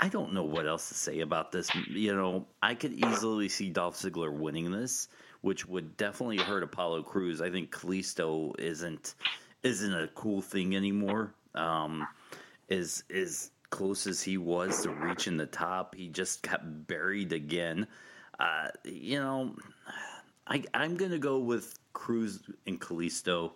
[0.00, 1.70] I don't know what else to say about this.
[1.88, 5.08] You know, I could easily see Dolph Ziggler winning this,
[5.42, 7.42] which would definitely hurt Apollo Crews.
[7.42, 9.14] I think Kalisto isn't
[9.62, 11.34] isn't a cool thing anymore.
[11.54, 12.08] Um,
[12.70, 17.86] as as close as he was to reaching the top, he just got buried again.
[18.38, 19.54] Uh, you know,
[20.46, 23.52] I I'm gonna go with Crews and Kalisto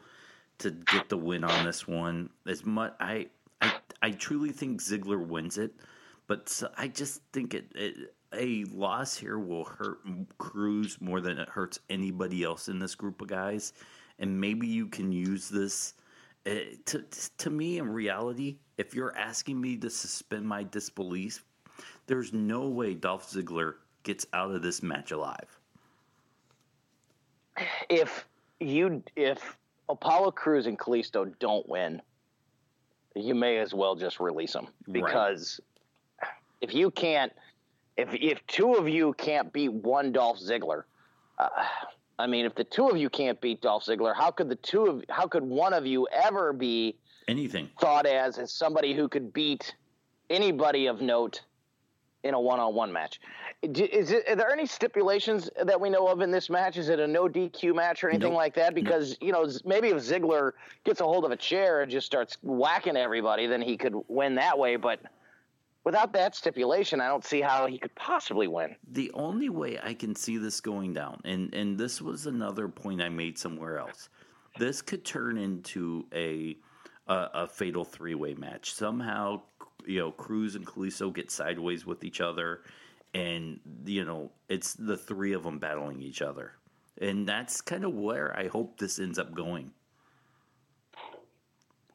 [0.59, 2.29] to get the win on this one.
[2.47, 3.29] As much I
[3.63, 3.73] I
[4.03, 5.73] I truly think Ziggler wins it,
[6.27, 9.99] but I just think it, it a loss here will hurt
[10.39, 13.73] Crews more than it hurts anybody else in this group of guys,
[14.19, 15.95] and maybe you can use this.
[16.47, 17.05] Uh, to
[17.39, 21.45] to me, in reality, if you're asking me to suspend my disbelief,
[22.07, 25.59] there's no way Dolph Ziggler gets out of this match alive.
[27.89, 28.27] if
[28.61, 29.57] you if
[29.89, 32.01] Apollo Crews and Kalisto don't win,
[33.15, 35.61] you may as well just release them because
[36.61, 37.33] if you can't,
[37.97, 40.85] if if two of you can't beat one Dolph Ziggler,
[41.39, 41.49] uh,
[42.19, 44.87] I mean, if the two of you can't beat Dolph Ziggler, how could the two
[44.87, 46.97] of how could one of you ever be
[47.29, 47.69] Anything.
[47.81, 49.75] thought as as somebody who could beat
[50.31, 51.43] anybody of note
[52.25, 53.21] in a one-on-one match.
[53.63, 56.79] Is it, are there any stipulations that we know of in this match?
[56.79, 58.37] Is it a no DQ match or anything Nope.
[58.37, 58.75] like that?
[58.75, 60.53] Because you know, maybe if Ziggler
[60.85, 64.37] gets a hold of a chair and just starts whacking everybody, then he could win
[64.37, 64.77] that way.
[64.77, 65.01] But
[65.85, 68.75] without that stipulation, I don't see how he could possibly win.
[68.91, 73.03] The only way I can see this going down, and and this was another point
[73.03, 74.09] I made somewhere else.
[74.59, 76.57] This could turn into a
[77.07, 78.73] a, a fatal three way match.
[78.73, 79.43] Somehow,
[79.87, 82.63] you know, Crews and Kalisto get sideways with each other,
[83.13, 86.53] and you know, it's the three of them battling each other,
[87.01, 89.71] and that's kind of where I hope this ends up going.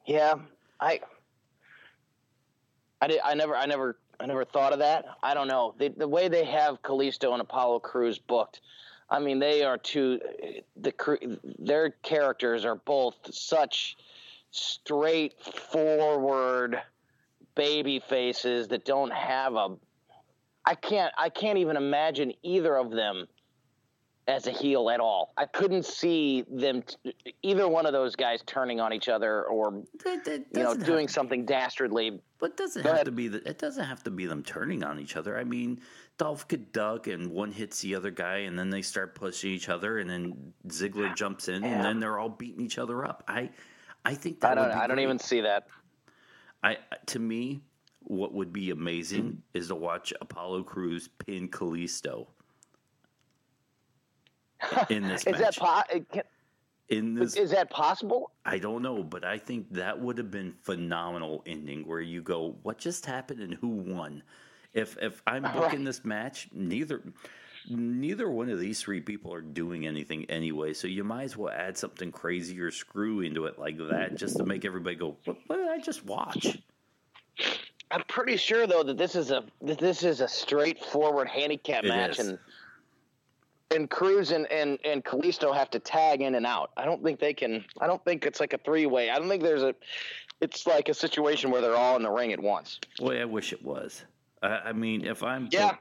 [0.06, 0.34] Yeah,
[0.80, 1.00] I,
[3.00, 5.06] I, did, I never, I never, I never thought of that.
[5.22, 8.60] I don't know the the way they have Kalisto and Apollo Crews booked.
[9.08, 10.20] I mean, they are two.
[10.76, 10.92] The
[11.58, 13.96] their characters are both such
[14.50, 16.80] straightforward
[17.54, 19.76] baby faces that don't have a.
[20.64, 21.12] I can't.
[21.16, 23.26] I can't even imagine either of them
[24.30, 25.32] as a heel at all.
[25.36, 29.82] I couldn't see them, t- either one of those guys, turning on each other or
[30.04, 32.20] That- that you know doesn't have doing to- something dastardly.
[32.38, 34.98] But it doesn't have to be the, it doesn't have to be them turning on
[34.98, 35.36] each other.
[35.36, 35.80] I mean,
[36.16, 39.68] Dolph could duck and one hits the other guy and then they start pushing each
[39.68, 43.24] other and then Ziggler ah, jumps in and then they're all beating each other up.
[43.28, 43.50] I
[44.04, 44.64] I think that I don't.
[44.68, 45.02] would be I don't great.
[45.04, 45.66] even see that.
[46.62, 47.60] I to me
[48.04, 52.28] what would be amazing is to watch Apollo Crews pin Kalisto
[54.88, 55.56] in this Is match.
[55.56, 56.22] that po- can-
[56.88, 58.32] in this is that possible?
[58.44, 62.56] I don't know, but I think that would have been phenomenal ending where you go,
[62.64, 64.22] what just happened and who won?
[64.74, 67.00] If if I'm booking this match, neither
[67.68, 71.52] neither one of these three people are doing anything anyway, so you might as well
[71.52, 75.36] add something crazy or screw into it like that just to make everybody go, "What,
[75.46, 76.58] what did I just watch?"
[77.92, 81.88] I'm pretty sure though that this is a that this is a straightforward handicap It
[81.88, 82.28] match, is.
[82.28, 82.38] and
[83.70, 86.70] and Crews and, and and Kalisto have to tag in and out.
[86.76, 87.64] I don't think they can.
[87.80, 89.10] I don't think it's like a three way.
[89.10, 89.74] I don't think there's a.
[90.40, 92.80] It's like a situation where they're all in the ring at once.
[92.98, 94.04] Boy, I wish it was.
[94.42, 95.76] I, I mean, if I'm Yeah.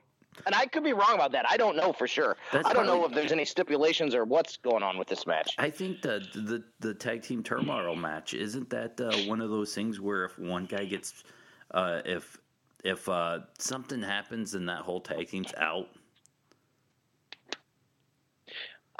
[0.45, 1.45] And I could be wrong about that.
[1.49, 2.37] I don't know for sure.
[2.53, 5.53] That's I don't know if there's any stipulations or what's going on with this match.
[5.57, 9.75] I think the the the tag team turmoil match isn't that uh, one of those
[9.75, 11.25] things where if one guy gets
[11.71, 12.37] uh, if
[12.85, 15.89] if uh, something happens and that whole tag team's out.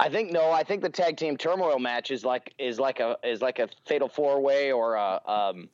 [0.00, 0.50] I think no.
[0.50, 3.68] I think the tag team turmoil match is like is like a is like a
[3.86, 5.68] fatal four way or a um,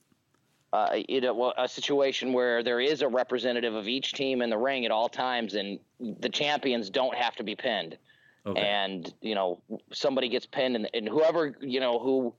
[0.72, 4.58] uh, you know a situation where there is a representative of each team in the
[4.58, 7.96] ring at all times, and the champions don't have to be pinned.
[8.44, 8.60] Okay.
[8.60, 9.60] And you know
[9.92, 12.34] somebody gets pinned, and, and whoever you know who,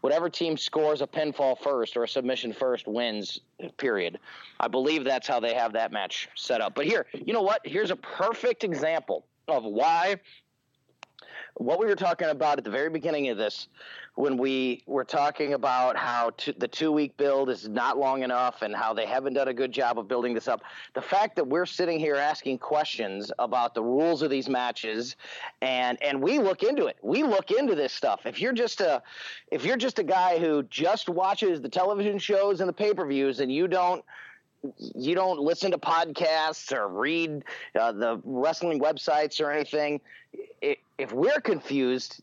[0.00, 3.40] whatever team scores a pinfall first or a submission first wins.
[3.78, 4.20] Period.
[4.60, 6.76] I believe that's how they have that match set up.
[6.76, 7.62] But here, you know what?
[7.64, 10.20] Here's a perfect example of why
[11.54, 13.68] what we were talking about at the very beginning of this
[14.14, 18.62] when we were talking about how t- the two week build is not long enough
[18.62, 20.62] and how they haven't done a good job of building this up
[20.94, 25.16] the fact that we're sitting here asking questions about the rules of these matches
[25.60, 29.02] and and we look into it we look into this stuff if you're just a
[29.50, 33.52] if you're just a guy who just watches the television shows and the pay-per-views and
[33.52, 34.04] you don't
[34.94, 37.42] you don't listen to podcasts or read
[37.78, 40.00] uh, the wrestling websites or anything.
[40.62, 42.20] i- If we're confused,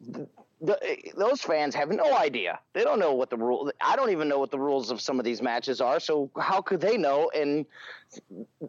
[0.61, 0.77] the,
[1.17, 2.59] those fans have no idea.
[2.73, 3.71] They don't know what the rule.
[3.81, 5.99] I don't even know what the rules of some of these matches are.
[5.99, 7.31] So how could they know?
[7.35, 7.65] And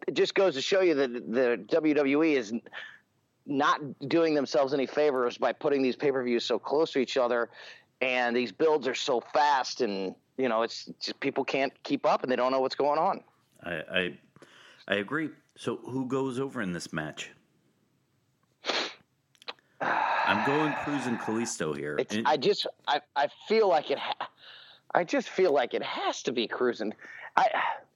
[0.07, 2.53] it just goes to show you that the WWE is
[3.47, 7.17] not doing themselves any favors by putting these pay per views so close to each
[7.17, 7.51] other,
[8.01, 12.23] and these builds are so fast, and you know it's just people can't keep up,
[12.23, 13.23] and they don't know what's going on.
[13.65, 14.19] I, I
[14.89, 15.31] I agree.
[15.57, 17.31] So who goes over in this match?
[20.31, 21.99] I'm going cruising and Kalisto here.
[22.25, 23.99] I just I, I feel like it.
[23.99, 24.29] Ha-
[24.95, 26.95] I just feel like it has to be cruising.
[27.37, 27.49] I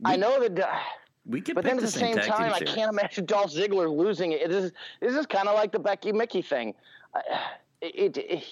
[0.05, 0.79] I know that, uh,
[1.27, 2.67] we can but then at the the same, same time, I here.
[2.67, 4.49] can't imagine Dolph Ziggler losing it.
[4.49, 6.75] This is this is kind of like the Becky Mickie thing.
[7.15, 7.23] I-
[7.81, 8.45] It, it,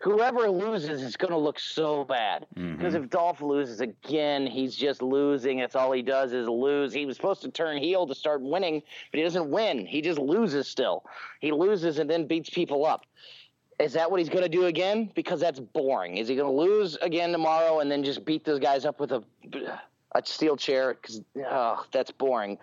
[0.00, 2.76] whoever loses is going to look so bad Mm-hmm.
[2.76, 5.58] because if Dolph loses again, he's just losing.
[5.58, 6.92] That's all he does is lose.
[6.92, 9.86] He was supposed to turn heel to start winning, but he doesn't win.
[9.86, 11.04] He just loses still.
[11.40, 13.04] He loses and then beats people up.
[13.78, 15.10] Is that what he's going to do again?
[15.14, 16.16] Because that's boring.
[16.16, 19.12] Is he going to lose again tomorrow and then just beat those guys up with
[19.12, 19.22] a
[20.14, 20.94] a steel chair?
[20.94, 22.58] Because oh, that's boring.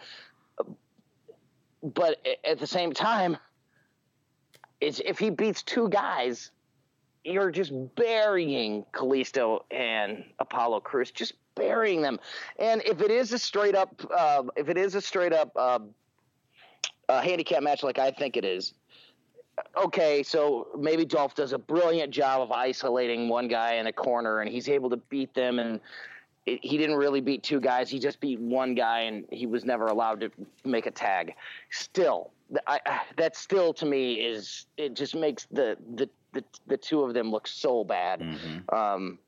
[1.84, 3.38] But at the same time,
[4.82, 6.52] it's if he beats two guys,
[7.26, 12.20] you're just burying Kalisto and Apollo Crews, just burying them.
[12.60, 15.80] And if it is a straight up, uh, if it is a straight up uh,
[17.10, 18.74] uh, handicap match like I think it is,
[19.76, 24.42] okay, so maybe Dolph does a brilliant job of isolating one guy in a corner,
[24.42, 25.58] and he's able to beat them.
[25.58, 25.80] And
[26.46, 29.66] it, he didn't really beat two guys; he just beat one guy, and he was
[29.66, 30.30] never allowed to
[30.64, 31.34] make a tag.
[31.72, 32.32] Still,
[32.68, 37.02] I, I, that still to me is it just makes the the the, the two
[37.02, 38.20] of them look so bad.
[38.20, 38.74] Mhm.
[38.74, 39.20] Um,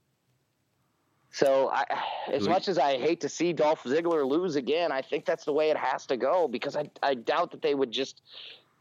[1.32, 1.84] so I,
[2.32, 5.54] as much as I hate to see Dolph Ziggler lose again, I think that's the
[5.54, 8.22] way it has to go because I, I doubt that they would just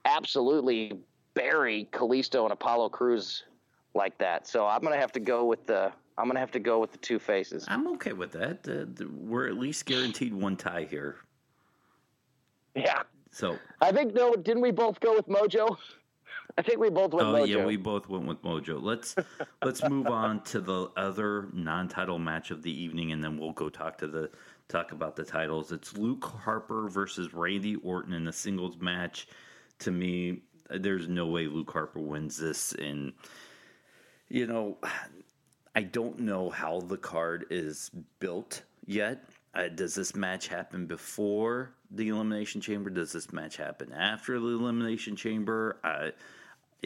[0.04, 0.98] absolutely
[1.34, 3.44] bury Kalisto and Apollo Crews
[3.94, 4.46] like that.
[4.46, 6.98] So I'm gonna have to go with the I'm gonna have to go with the
[6.98, 7.66] two faces.
[7.68, 8.66] I'm okay with that.
[8.66, 11.16] Uh, we're at least guaranteed one tie here.
[12.74, 15.76] Yeah, So, I think no, didn't we both go with Mojo?
[16.58, 17.36] I think we both went with.
[17.36, 17.48] oh Mojo.
[17.48, 18.82] yeah, we both went with Mojo.
[18.82, 19.14] Let's
[19.62, 23.68] let's move on to the other non-title match of the evening, and then we'll go
[23.68, 24.30] talk to the
[24.68, 25.70] talk about the titles.
[25.72, 29.28] It's Luke Harper versus Randy Orton in a singles match.
[29.80, 30.40] To me,
[30.70, 33.12] there's no way Luke Harper wins this, and
[34.28, 34.78] you know,
[35.74, 39.24] I don't know how the card is built yet.
[39.54, 42.90] Uh, does this match happen before the Elimination Chamber?
[42.90, 45.78] Does this match happen after the Elimination Chamber?
[45.84, 46.10] Uh,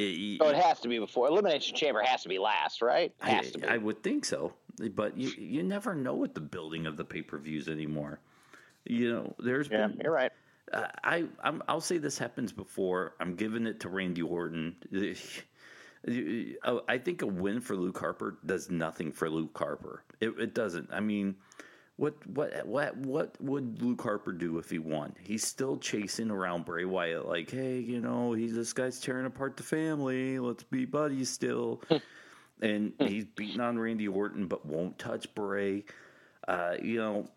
[0.01, 3.13] it, Oh, it has to be before Elimination Chamber has to be last, right?
[3.21, 3.69] Has I, to be.
[3.69, 4.53] I would think so,
[4.95, 8.21] but you you never know with the building of the pay per views anymore.
[8.85, 10.33] You know, there's yeah, been you're right.
[10.73, 13.15] uh, I I'm, I'll say this happens before.
[13.21, 14.77] I'm giving it to Randy Orton.
[16.09, 20.03] I think a win for Luke Harper does nothing for Luke Harper.
[20.21, 20.89] It, it doesn't.
[20.91, 21.37] I mean,
[22.01, 25.15] What what what what would Luke Harper do if he won?
[25.23, 29.59] He's still chasing around Bray Wyatt, like, hey, you know, he's this guy's tearing apart
[29.59, 30.39] the family.
[30.39, 31.83] Let's be buddies still.
[32.63, 35.85] and he's beating on Randy Orton, but won't touch Bray.
[36.49, 37.29] Uh, you know,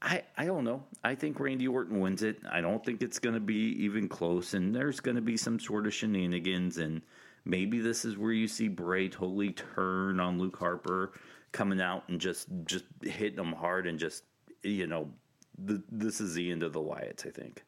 [0.00, 0.84] I I don't know.
[1.02, 2.38] I think Randy Orton wins it.
[2.48, 5.58] I don't think it's going to be even close, and there's going to be some
[5.58, 7.02] sort of shenanigans, and
[7.44, 11.14] maybe this is where you see Bray totally turn on Luke Harper
[11.52, 14.24] coming out and just just hitting them hard and just
[14.62, 15.08] you know
[15.58, 17.26] this is the end of the Wyatts.
[17.26, 17.62] I think.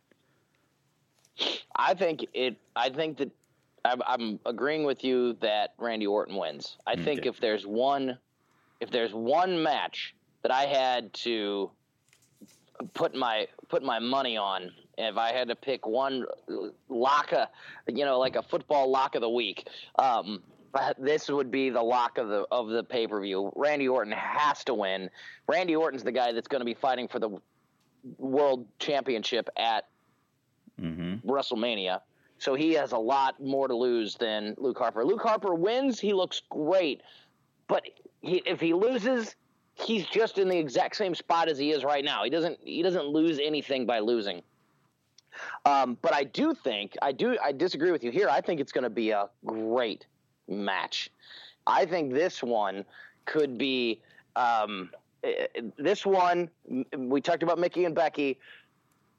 [1.76, 2.56] I think it.
[2.76, 3.30] I think that
[3.84, 6.76] I'm, I'm agreeing with you that Randy Orton wins.
[6.86, 8.18] I think if there's one,
[8.80, 11.70] if there's one match that I had to
[12.94, 16.26] put my put my money on, if I had to pick one
[16.88, 17.48] lock of,
[17.88, 19.68] you know, like a football lock of the week,
[19.98, 20.42] um,
[20.98, 23.52] this would be the lock of the of the pay per view.
[23.56, 25.10] Randy Orton has to win.
[25.46, 27.30] Randy Orton's the guy that's going to be fighting for the
[28.18, 29.84] world championship at
[30.80, 31.28] Mm-hmm.
[31.28, 32.00] WrestleMania.
[32.38, 35.04] So he has a lot more to lose than Luke Harper.
[35.04, 37.02] Luke Harper wins, he looks great.
[37.68, 37.84] But
[38.20, 39.36] he, if he loses,
[39.74, 42.24] he's just in the exact same spot as he is right now.
[42.24, 44.42] He doesn't he doesn't lose anything by losing.
[45.64, 48.28] Um, but I do think I do I disagree with you here.
[48.28, 50.06] I think it's going to be a great
[50.48, 51.10] match.
[51.66, 52.84] I think this one
[53.24, 54.00] could be
[54.36, 54.90] um,
[55.24, 55.46] eh,
[55.78, 56.50] this one.
[56.96, 58.38] We talked about Mickie and Becky.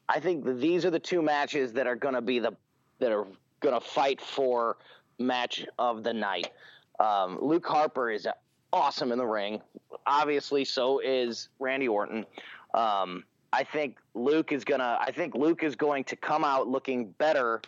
[0.09, 2.55] I think these are the two matches that are going to be the
[2.99, 3.26] that are
[3.61, 4.78] going to fight for
[5.19, 6.51] match of the night.
[6.99, 8.28] Um, Luke Harper is
[8.71, 9.61] awesome in the ring.
[10.05, 12.26] Obviously, so is Randy Orton.
[12.74, 14.97] Um, I think Luke is gonna.
[14.99, 17.61] I think Luke is going to come out looking better,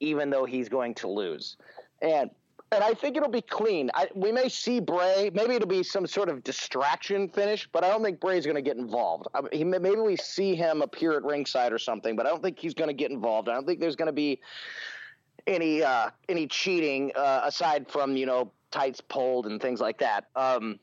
[0.00, 1.56] even though he's going to lose.
[2.02, 2.30] And
[2.72, 3.90] and I think it'll be clean.
[3.94, 5.30] I, we may see Bray.
[5.32, 8.62] Maybe it'll be some sort of distraction finish, but I don't think Bray's going to
[8.62, 9.28] get involved.
[9.34, 12.58] I, he, maybe we see him appear at ringside or something, but I don't think
[12.58, 13.48] he's going to get involved.
[13.48, 14.40] I don't think there's going to be
[15.46, 20.26] any uh, any cheating uh, aside from you know tights pulled and things like that.
[20.34, 20.80] Um,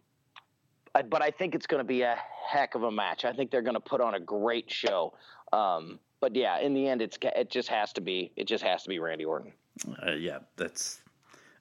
[0.95, 3.25] I, but I think it's going to be a heck of a match.
[3.25, 5.13] I think they're going to put on a great show.
[5.51, 8.83] Um, but yeah, in the end, it's it just has to be it just has
[8.83, 9.51] to be Randy Orton.
[10.05, 11.01] Uh, yeah, that's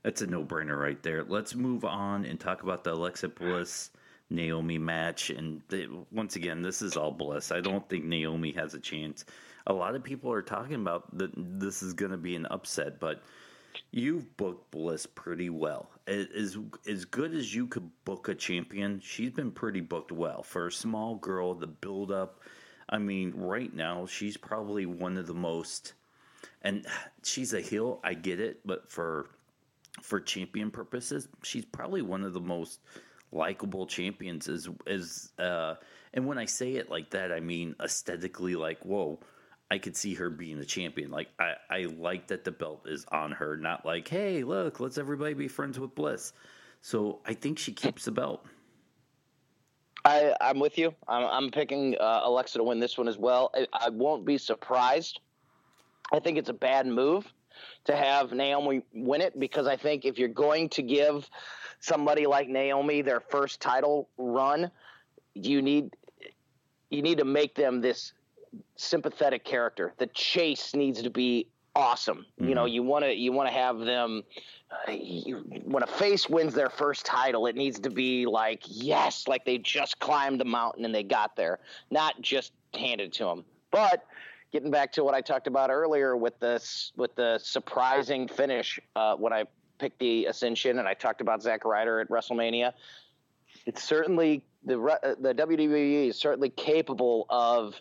[0.03, 1.25] that's a no brainer right there.
[1.25, 3.91] Let's move on and talk about the Alexa Bliss
[4.31, 5.31] Naomi match.
[5.31, 7.53] And the, once again, this is all Bliss.
[7.53, 9.25] I don't think Naomi has a chance.
[9.67, 12.99] A lot of people are talking about that this is going to be an upset,
[12.99, 13.23] but
[13.93, 15.89] you've booked Bliss pretty well.
[16.09, 16.57] As
[16.89, 20.73] as good as you could book a champion, she's been pretty booked well for a
[20.73, 21.55] small girl.
[21.55, 22.41] The build up.
[22.89, 25.95] I mean, right now she's probably one of the most
[26.63, 26.87] and
[27.23, 28.01] she's a heel.
[28.03, 29.31] I get it, but for
[30.01, 32.80] for champion purposes, she's probably one of the most
[33.30, 34.49] likable champions.
[34.49, 35.74] Is is uh,
[36.14, 38.55] and when I say it like that, I mean aesthetically.
[38.55, 39.20] Like, whoa,
[39.70, 41.11] I could see her being a champion.
[41.11, 44.99] Like, I I like that the belt is on her, not like, hey, look, let's
[44.99, 46.32] everybody be friends with Bliss.
[46.80, 48.45] So I think she keeps the belt.
[50.05, 50.93] I, I'm with you.
[51.07, 53.53] I'm, I'm picking uh, Alexa to win this one as well.
[53.55, 55.20] I, I won't be surprised.
[56.12, 57.32] I think it's a bad move
[57.85, 61.29] to have Naomi win it because I think if you're going to give
[61.81, 64.71] somebody like Naomi their first title run,
[65.35, 65.95] you need
[66.91, 68.13] you need to make them this
[68.77, 69.95] sympathetic character.
[69.97, 72.27] The chase needs to be awesome.
[72.39, 74.23] You know, you want to you want to have them
[74.89, 79.27] uh, you, when a face wins their first title, it needs to be like yes,
[79.29, 81.59] like they just climbed the mountain and they got there,
[81.91, 83.45] not just handed to them.
[83.71, 84.05] But
[84.53, 89.17] getting back to what I talked about earlier with this with the surprising finish uh,
[89.17, 89.45] when I
[89.79, 92.73] picked the Ascension and I talked about Zack Ryder at WrestleMania,
[93.67, 97.75] it's certainly the uh, the WWE is certainly capable of,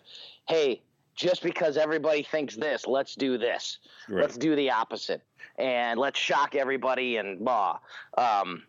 [0.48, 0.82] hey,
[1.14, 3.78] just because everybody thinks this, let's do this.
[4.08, 4.22] Right.
[4.22, 5.22] Let's do the opposite,
[5.58, 7.78] and let's shock everybody and blah.
[8.16, 8.62] Um,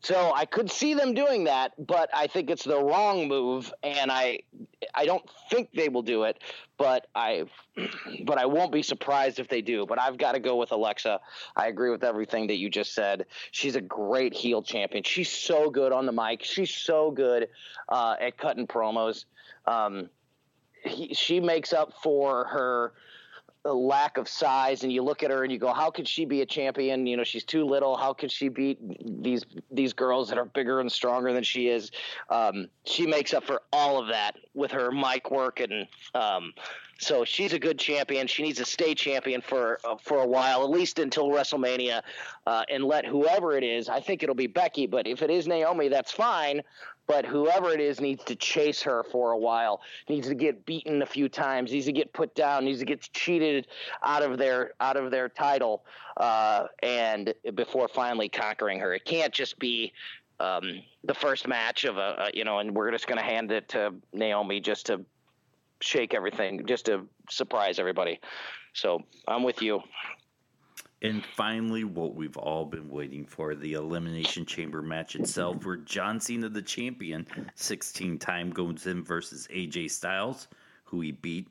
[0.00, 4.12] so I could see them doing that, but I think it's the wrong move, and
[4.12, 4.40] I
[4.94, 6.40] I don't think they will do it,
[6.76, 7.46] but I
[8.24, 9.86] but I won't be surprised if they do.
[9.86, 11.20] But I've got to go with Alexa.
[11.56, 13.26] I agree with everything that you just said.
[13.50, 15.02] She's a great heel champion.
[15.02, 16.44] She's so good on the mic.
[16.44, 17.48] She's so good
[17.88, 19.24] uh, at cutting promos.
[19.66, 20.10] Um,
[20.84, 22.92] he, she makes up for her
[23.64, 26.24] a lack of size and you look at her and you go how could she
[26.24, 27.06] be a champion?
[27.06, 27.96] You know she's too little.
[27.96, 28.78] How could she beat
[29.22, 31.90] these these girls that are bigger and stronger than she is?
[32.30, 36.52] Um, she makes up for all of that with her mic work and um,
[36.98, 38.26] so she's a good champion.
[38.26, 42.02] She needs to stay champion for uh, for a while, at least until WrestleMania,
[42.46, 43.88] uh, and let whoever it is.
[43.88, 46.62] I think it'll be Becky, but if it is Naomi, that's fine.
[47.06, 49.80] But whoever it is needs to chase her for a while.
[50.10, 51.72] Needs to get beaten a few times.
[51.72, 52.66] Needs to get put down.
[52.66, 53.68] Needs to get cheated
[54.02, 55.84] out of their out of their title,
[56.18, 58.92] uh, and before finally conquering her.
[58.92, 59.92] It can't just be
[60.40, 63.52] um, the first match of a, a you know, and we're just going to hand
[63.52, 65.04] it to Naomi just to
[65.80, 68.20] shake everything just to surprise everybody.
[68.72, 69.82] So I'm with you.
[71.00, 76.18] And finally, what we've all been waiting for the Elimination Chamber match itself, where John
[76.18, 77.24] Cena, the champion,
[77.54, 80.48] 16 time goes in versus AJ Styles,
[80.84, 81.46] who he beat.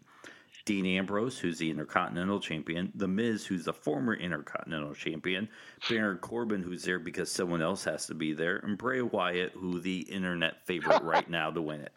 [0.65, 5.47] Dean Ambrose, who's the Intercontinental Champion, The Miz, who's the former Intercontinental Champion,
[5.89, 9.79] Baron Corbin, who's there because someone else has to be there, and Bray Wyatt, who
[9.79, 11.93] the internet favorite right now to win it.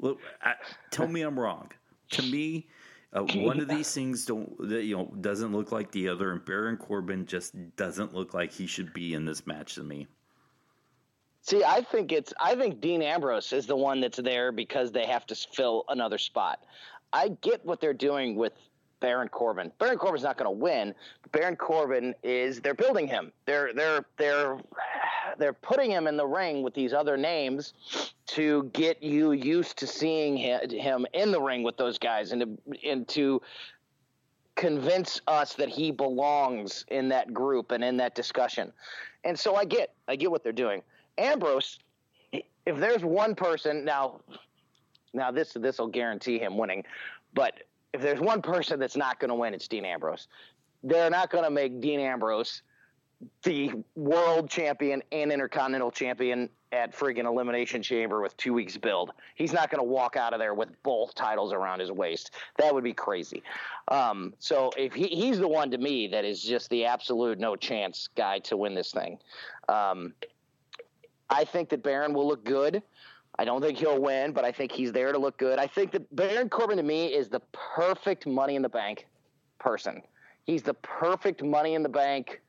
[0.00, 0.54] Look, I,
[0.90, 1.70] tell me I'm wrong.
[2.12, 2.68] To me,
[3.12, 6.76] uh, one of these things don't you know doesn't look like the other, and Baron
[6.76, 10.06] Corbin just doesn't look like he should be in this match to me.
[11.42, 15.06] See, I think it's I think Dean Ambrose is the one that's there because they
[15.06, 16.64] have to fill another spot.
[17.12, 18.52] I get what they're doing with
[19.00, 19.72] Baron Corbin.
[19.78, 20.94] Baron Corbin's not going to win.
[21.32, 23.32] Baron Corbin is they're building him.
[23.46, 24.58] They're they're they're
[25.38, 27.74] they're putting him in the ring with these other names
[28.26, 32.78] to get you used to seeing him in the ring with those guys and to,
[32.88, 33.40] and to
[34.56, 38.72] convince us that he belongs in that group and in that discussion.
[39.24, 40.82] And so I get I get what they're doing.
[41.16, 41.78] Ambrose,
[42.32, 44.20] if there's one person now
[45.14, 46.84] now this this will guarantee him winning,
[47.34, 47.54] but
[47.92, 50.28] if there's one person that's not going to win, it's Dean Ambrose.
[50.82, 52.62] They're not going to make Dean Ambrose
[53.42, 59.10] the world champion and intercontinental champion at friggin' elimination chamber with two weeks build.
[59.34, 62.32] He's not going to walk out of there with both titles around his waist.
[62.58, 63.42] That would be crazy.
[63.88, 67.56] Um, so if he, he's the one to me that is just the absolute no
[67.56, 69.18] chance guy to win this thing.
[69.68, 70.12] Um,
[71.30, 72.82] I think that Baron will look good.
[73.38, 75.58] I don't think he'll win, but I think he's there to look good.
[75.58, 79.06] I think that Baron Corbin to me is the perfect money in the bank
[79.58, 80.02] person.
[80.44, 82.40] He's the perfect money in the bank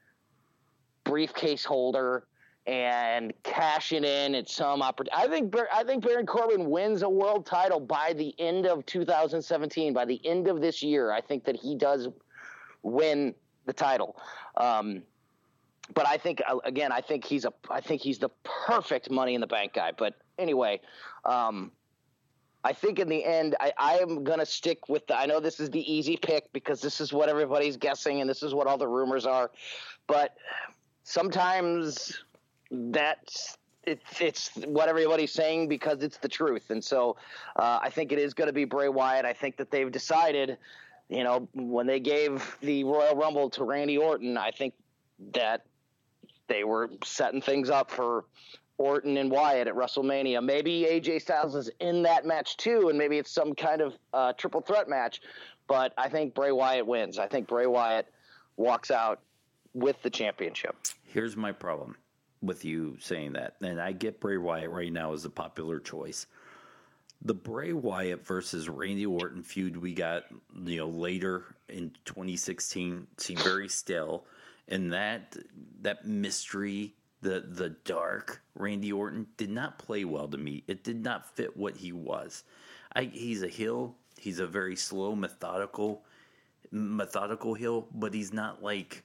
[1.03, 2.25] briefcase holder
[2.65, 5.23] and cashing in at some opportunity.
[5.23, 9.93] I think I think Baron Corbin wins a world title by the end of 2017.
[9.93, 12.07] By the end of this year, I think that he does
[12.83, 13.33] win
[13.65, 14.15] the title.
[14.57, 15.03] Um,
[15.93, 19.35] but I think uh, again, I think he's a I think he's the perfect Money
[19.35, 19.91] in the Bank guy.
[19.97, 20.81] But anyway,
[21.25, 21.71] um,
[22.63, 25.17] I think in the end, I, am gonna stick with the.
[25.17, 28.43] I know this is the easy pick because this is what everybody's guessing and this
[28.43, 29.51] is what all the rumors are,
[30.07, 30.35] but
[31.03, 32.21] sometimes
[32.71, 37.15] that's it's it's what everybody's saying because it's the truth, and so
[37.55, 39.25] uh, I think it is going to be Bray Wyatt.
[39.25, 40.57] I think that they've decided,
[41.07, 44.73] you know, when they gave the Royal Rumble to Randy Orton, I think
[45.33, 45.65] that
[46.47, 48.25] they were setting things up for
[48.79, 50.43] Orton and Wyatt at WrestleMania.
[50.43, 54.33] Maybe AJ Styles is in that match too, and maybe it's some kind of uh,
[54.33, 55.21] triple threat match.
[55.67, 57.19] But I think Bray Wyatt wins.
[57.19, 58.07] I think Bray Wyatt
[58.55, 59.19] walks out
[59.73, 60.75] with the championship.
[61.03, 61.95] Here's my problem
[62.41, 66.25] with you saying that, and I get Bray Wyatt right now as a popular choice.
[67.21, 70.23] The Bray Wyatt versus Randy Orton feud we got,
[70.63, 74.23] you know, later in 2016 seemed very still
[74.69, 75.35] and that
[75.81, 80.63] that mystery the the dark Randy Orton did not play well to me.
[80.67, 82.43] It did not fit what he was.
[82.93, 83.95] I, he's a heel.
[84.17, 86.03] He's a very slow, methodical,
[86.71, 89.03] methodical heel, but he's not like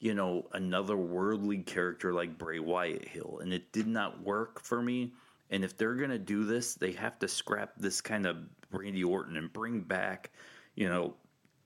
[0.00, 4.82] you know another worldly character like Bray Wyatt Hill, and it did not work for
[4.82, 5.12] me.
[5.50, 8.38] And if they're gonna do this, they have to scrap this kind of
[8.70, 10.30] Randy Orton and bring back,
[10.74, 11.14] you know,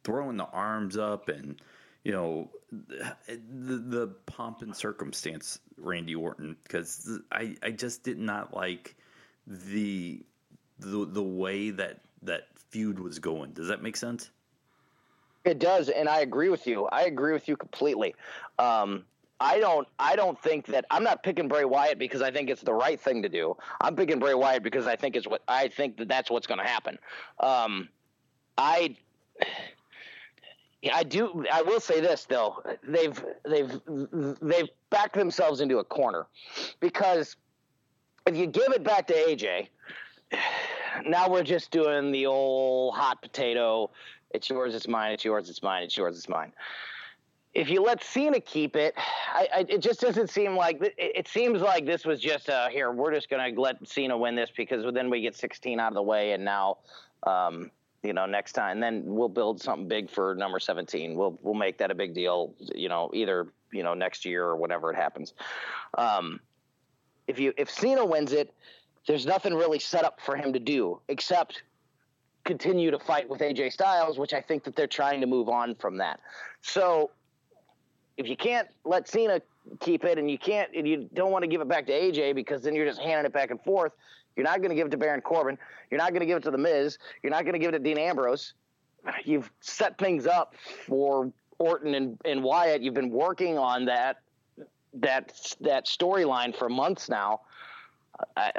[0.04, 1.60] throwing the arms up and
[2.04, 2.48] you know
[3.28, 8.96] the, the pomp and circumstance Randy Orton because I, I just did not like
[9.46, 10.22] the
[10.78, 13.52] the the way that that feud was going.
[13.52, 14.30] Does that make sense?
[15.44, 16.86] It does, and I agree with you.
[16.86, 18.14] I agree with you completely.
[18.58, 19.04] Um,
[19.38, 19.86] I don't.
[19.98, 23.00] I don't think that I'm not picking Bray Wyatt because I think it's the right
[23.00, 23.56] thing to do.
[23.80, 26.58] I'm picking Bray Wyatt because I think it's what I think that that's what's going
[26.58, 26.98] to happen.
[27.40, 27.88] Um,
[28.58, 28.96] I
[30.92, 31.44] I do.
[31.52, 33.80] I will say this though: they've they've
[34.40, 36.26] they've backed themselves into a corner
[36.80, 37.36] because
[38.26, 39.68] if you give it back to AJ,
[41.06, 43.90] now we're just doing the old hot potato.
[44.30, 44.74] It's yours.
[44.74, 45.12] It's mine.
[45.12, 45.48] It's yours.
[45.48, 45.84] It's mine.
[45.84, 46.16] It's yours.
[46.16, 46.52] It's mine.
[47.54, 48.92] If you let Cena keep it,
[49.32, 52.92] I, I, it just doesn't seem like it, it seems like this was just here.
[52.92, 56.02] We're just to let Cena win this because then we get 16 out of the
[56.02, 56.78] way, and now
[57.22, 57.70] um,
[58.02, 58.72] you know, next time.
[58.72, 61.14] And then we'll build something big for number 17.
[61.14, 64.56] We'll we'll make that a big deal, you know, either you know next year or
[64.56, 65.34] whenever it happens.
[65.96, 66.40] Um,
[67.26, 68.54] if you if Cena wins it,
[69.06, 71.62] there's nothing really set up for him to do except
[72.44, 75.74] continue to fight with AJ Styles, which I think that they're trying to move on
[75.74, 76.20] from that.
[76.62, 77.10] So
[78.16, 79.42] if you can't let Cena
[79.80, 82.34] keep it and you can't and you don't want to give it back to AJ
[82.34, 83.92] because then you're just handing it back and forth,
[84.36, 85.58] you're not going to give it to Baron Corbin.
[85.90, 86.98] You're not going to give it to The Miz.
[87.22, 88.54] You're not going to give it to Dean Ambrose.
[89.24, 90.54] You've set things up
[90.86, 92.82] for Orton and, and Wyatt.
[92.82, 94.20] You've been working on that
[94.94, 97.40] that that storyline for months now.
[98.36, 98.52] I,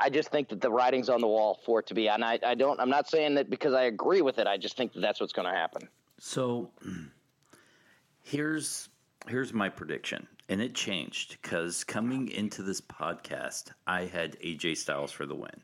[0.00, 2.38] I just think that the writing's on the wall for it to be, and I,
[2.44, 2.80] I don't.
[2.80, 4.46] I'm not saying that because I agree with it.
[4.46, 5.88] I just think that that's what's going to happen.
[6.18, 6.70] So
[8.22, 8.88] here's
[9.28, 15.12] here's my prediction, and it changed because coming into this podcast, I had AJ Styles
[15.12, 15.62] for the win.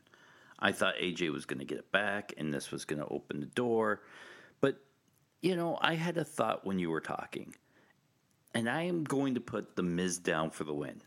[0.59, 3.39] I thought AJ was going to get it back, and this was going to open
[3.39, 4.01] the door.
[4.61, 4.79] But
[5.41, 7.55] you know, I had a thought when you were talking,
[8.53, 11.01] and I am going to put the Miz down for the win,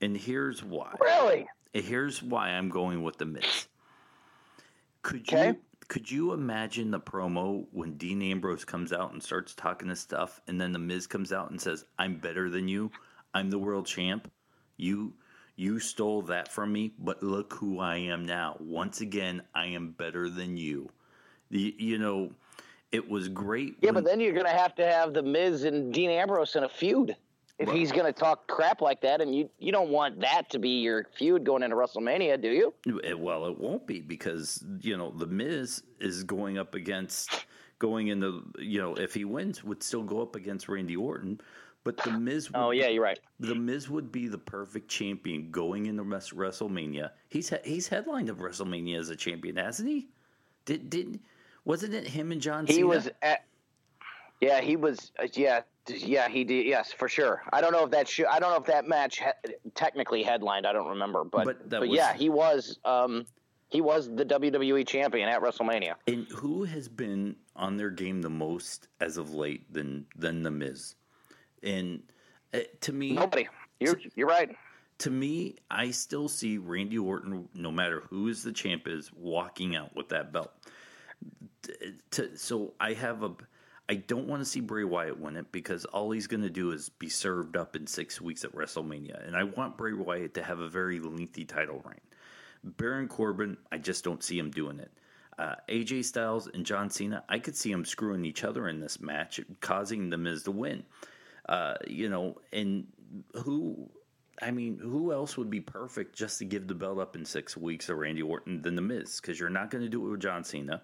[0.00, 0.94] and here's why.
[1.00, 1.46] Really?
[1.72, 3.66] Here's why I'm going with the Miz.
[5.02, 5.48] Could Okay.
[5.48, 5.56] you
[5.88, 10.40] could you imagine the promo when Dean Ambrose comes out and starts talking this stuff,
[10.46, 12.90] and then the Miz comes out and says, "I'm better than you.
[13.34, 14.30] I'm the world champ.
[14.76, 15.12] You
[15.56, 18.56] you stole that from me, but look who I am now.
[18.58, 20.88] Once again, I am better than you."
[21.50, 22.30] The, you know,
[22.90, 23.76] it was great.
[23.80, 26.56] Yeah, when- but then you're going to have to have the Miz and Dean Ambrose
[26.56, 27.14] in a feud
[27.58, 30.48] if Well- he's going to talk crap like that, and you you don't want that
[30.50, 32.74] to be your feud going into WrestleMania, do you?
[33.04, 37.46] Eh, Well, it won't be because you know the Miz is going up against
[37.78, 41.40] going into you know if he wins would still go up against Randy Orton,
[41.84, 42.50] but the Miz.
[42.50, 43.18] Would, Oh yeah, you're right.
[43.38, 47.10] the Miz would be the perfect champion going into WrestleMania.
[47.28, 50.08] He's he's headlined of WrestleMania as a champion, hasn't he?
[50.64, 51.20] Did did
[51.64, 52.66] wasn't it him and John?
[52.66, 52.86] He Cena?
[52.86, 53.44] was at.
[54.40, 55.12] Yeah, he was.
[55.18, 56.66] Uh, yeah, yeah, he did.
[56.66, 57.42] Yes, for sure.
[57.52, 58.08] I don't know if that.
[58.08, 60.66] Sh- I don't know if that match he- technically headlined.
[60.66, 62.78] I don't remember, but But but, was- yeah, he was.
[62.84, 63.26] Um,
[63.68, 65.94] he was the WWE champion at WrestleMania.
[66.06, 70.50] And who has been on their game the most as of late than than the
[70.50, 70.94] Miz?
[71.62, 72.02] And
[72.52, 73.48] uh, to me, Nobody.
[73.80, 74.54] You're you're right.
[74.98, 79.74] to me, I still see Randy Orton, no matter who is the champ, is walking
[79.76, 80.52] out with that belt.
[82.12, 83.32] To, so I have a,
[83.88, 86.70] I don't want to see Bray Wyatt win it because all he's going to do
[86.72, 90.42] is be served up in six weeks at WrestleMania, and I want Bray Wyatt to
[90.42, 92.00] have a very lengthy title reign.
[92.62, 94.90] Baron Corbin, I just don't see him doing it.
[95.38, 99.00] Uh, AJ Styles and John Cena, I could see them screwing each other in this
[99.00, 100.84] match, causing the Miz to win.
[101.48, 102.86] Uh, you know, and
[103.34, 103.90] who,
[104.40, 107.56] I mean, who else would be perfect just to give the belt up in six
[107.56, 109.20] weeks to Randy Orton than the Miz?
[109.20, 110.82] Because you're not going to do it with John Cena.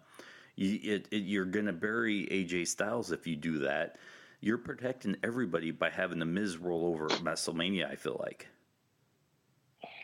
[0.57, 3.97] You, you're going to bury AJ Styles if you do that.
[4.41, 7.91] You're protecting everybody by having the Miz roll over at WrestleMania.
[7.91, 8.47] I feel like.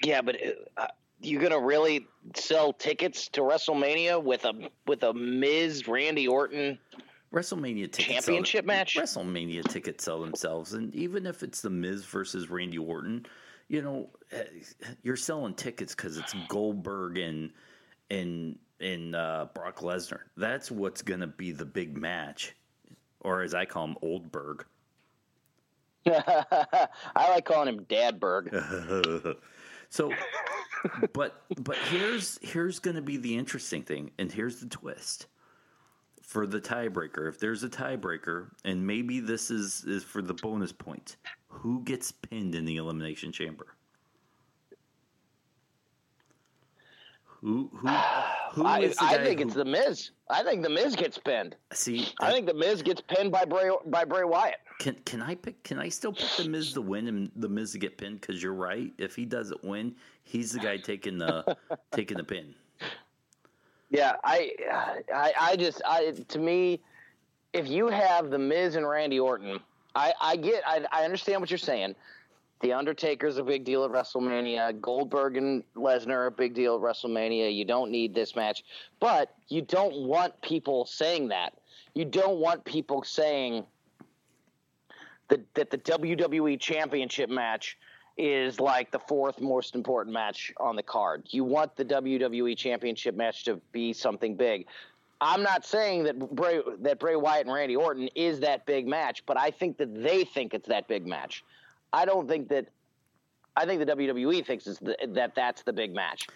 [0.02, 0.36] Yeah, but
[0.76, 0.88] uh,
[1.20, 6.78] you're gonna really sell tickets to WrestleMania with a with a Miz Randy Orton?
[7.36, 8.96] WrestleMania tickets Championship sell, match?
[8.96, 13.26] WrestleMania tickets sell themselves, and even if it's the Miz versus Randy Orton,
[13.68, 14.44] you know, eh,
[15.02, 17.50] you're selling tickets because it's Goldberg and
[18.10, 20.20] and and uh, Brock Lesnar.
[20.38, 22.56] That's what's going to be the big match,
[23.20, 24.64] or as I call him, Oldberg.
[26.06, 29.36] I like calling him Dadberg.
[29.90, 30.10] so,
[31.12, 35.26] but but here's here's going to be the interesting thing, and here's the twist
[36.26, 37.28] for the tiebreaker.
[37.28, 41.16] If there's a tiebreaker, and maybe this is is for the bonus points,
[41.48, 43.68] who gets pinned in the elimination chamber?
[47.24, 47.86] Who who
[48.52, 50.10] who I, I think who, it's the Miz.
[50.28, 51.54] I think the Miz gets pinned.
[51.72, 52.08] see?
[52.20, 54.56] I think the Miz gets pinned by Bray by Bray Wyatt.
[54.80, 55.62] Can can I pick?
[55.62, 58.20] Can I still pick the Miz to win and the Miz to get pinned?
[58.20, 58.92] Because you're right.
[58.98, 61.56] If he doesn't win, he's the guy taking the
[61.92, 62.52] taking the pin.
[63.90, 64.52] Yeah, I,
[65.14, 66.80] I, I just, I, to me,
[67.52, 69.60] if you have the Miz and Randy Orton,
[69.94, 71.94] I, I get, I, I understand what you're saying.
[72.60, 74.80] The Undertaker's a big deal at WrestleMania.
[74.80, 77.54] Goldberg and Lesnar a big deal at WrestleMania.
[77.54, 78.64] You don't need this match,
[78.98, 81.52] but you don't want people saying that.
[81.94, 83.64] You don't want people saying
[85.28, 87.76] that that the WWE Championship match
[88.16, 91.24] is like the fourth most important match on the card.
[91.30, 94.66] You want the WWE Championship match to be something big.
[95.20, 99.24] I'm not saying that Bray that Bray Wyatt and Randy Orton is that big match,
[99.26, 101.44] but I think that they think it's that big match.
[101.92, 102.66] I don't think that.
[103.58, 106.28] I think the WWE thinks it's the, that that's the big match.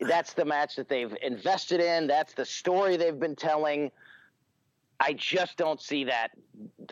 [0.00, 2.06] that's the match that they've invested in.
[2.06, 3.90] That's the story they've been telling.
[4.98, 6.28] I just don't see that.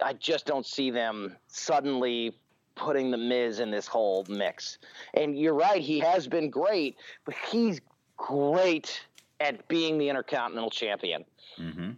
[0.03, 2.35] I just don't see them suddenly
[2.75, 4.79] putting the Miz in this whole mix.
[5.15, 7.81] And you're right, he has been great, but he's
[8.17, 9.01] great
[9.41, 11.25] at being the Intercontinental Champion
[11.59, 11.91] Mm-hmm.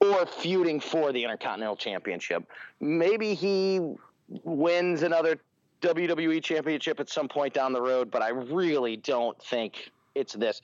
[0.00, 2.44] or feuding for the Intercontinental Championship.
[2.80, 3.94] Maybe he
[4.42, 5.38] wins another
[5.82, 10.62] WWE Championship at some point down the road, but I really don't think it's this.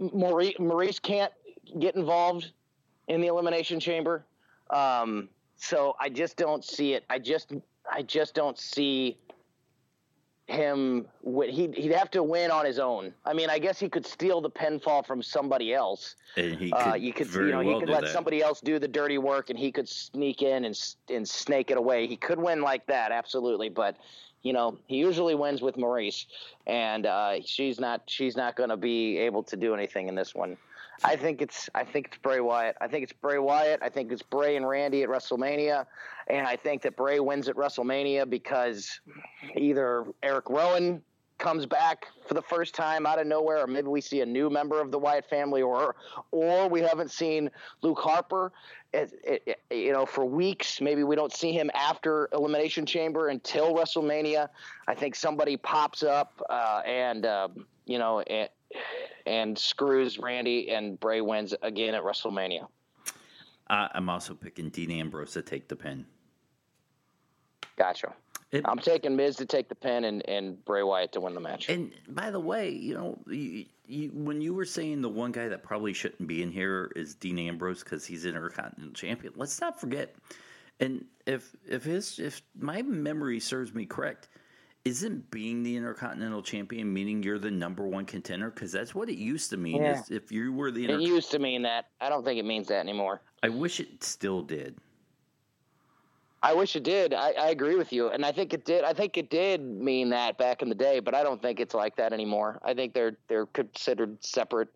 [0.00, 1.32] Maryse, Maryse can't
[1.78, 2.50] get involved
[3.06, 4.24] in the Elimination Chamber,
[4.70, 7.04] um, so I just don't see it.
[7.08, 7.52] I just,
[7.90, 9.18] I just don't see
[10.46, 11.06] him.
[11.24, 13.12] He'd, he'd have to win on his own.
[13.24, 16.16] I mean, I guess he could steal the pinfall from somebody else.
[16.36, 18.12] And he could, Uh, you could, you know, well he could let that.
[18.12, 20.78] somebody else do the dirty work, and he could sneak in and
[21.10, 22.06] and snake it away.
[22.06, 23.68] He could win like that, absolutely.
[23.68, 23.96] But
[24.42, 26.26] you know, he usually wins with Maryse,
[26.66, 30.34] and uh, she's not she's not going to be able to do anything in this
[30.34, 30.56] one.
[31.04, 32.76] I think it's I think it's Bray Wyatt.
[32.80, 33.80] I think it's Bray Wyatt.
[33.82, 35.86] I think it's Bray and Randy at WrestleMania,
[36.28, 39.00] and I think that Bray wins at WrestleMania because
[39.56, 41.02] either Eric Rowan
[41.38, 44.50] comes back for the first time out of nowhere, or maybe we see a new
[44.50, 45.94] member of the Wyatt family, or
[46.32, 47.48] or we haven't seen
[47.82, 48.52] Luke Harper,
[48.92, 50.80] it, it, it- you know, for weeks.
[50.80, 54.48] Maybe we don't see him after Elimination Chamber until WrestleMania.
[54.88, 57.48] I think somebody pops up uh, and uh,
[57.86, 58.48] you know and,
[59.28, 62.66] and screws Randy, and Bray wins again at WrestleMania.
[63.68, 66.06] Uh, I'm also picking Dean Ambrose to take the pin.
[67.76, 68.14] Gotcha.
[68.50, 71.40] It- I'm taking Miz to take the pin and, and Bray Wyatt to win the
[71.40, 71.68] match.
[71.68, 75.48] And by the way, you know, you, you, when you were saying the one guy
[75.48, 79.34] that probably shouldn't be in here is Dean Ambrose because he's Intercontinental Champion.
[79.36, 80.16] Let's not forget.
[80.80, 84.28] And if if his if my memory serves me correct,
[84.84, 88.50] isn't being the Intercontinental Champion meaning you're the number one contender?
[88.50, 89.82] Because that's what it used to mean.
[89.82, 90.00] Yeah.
[90.00, 91.86] Is if you were the it used to mean that.
[92.00, 93.20] I don't think it means that anymore.
[93.42, 94.76] I wish it still did.
[96.42, 97.14] I wish it did.
[97.14, 98.84] I, I agree with you, and I think it did.
[98.84, 101.74] I think it did mean that back in the day, but I don't think it's
[101.74, 102.60] like that anymore.
[102.62, 104.68] I think they're they're considered separate.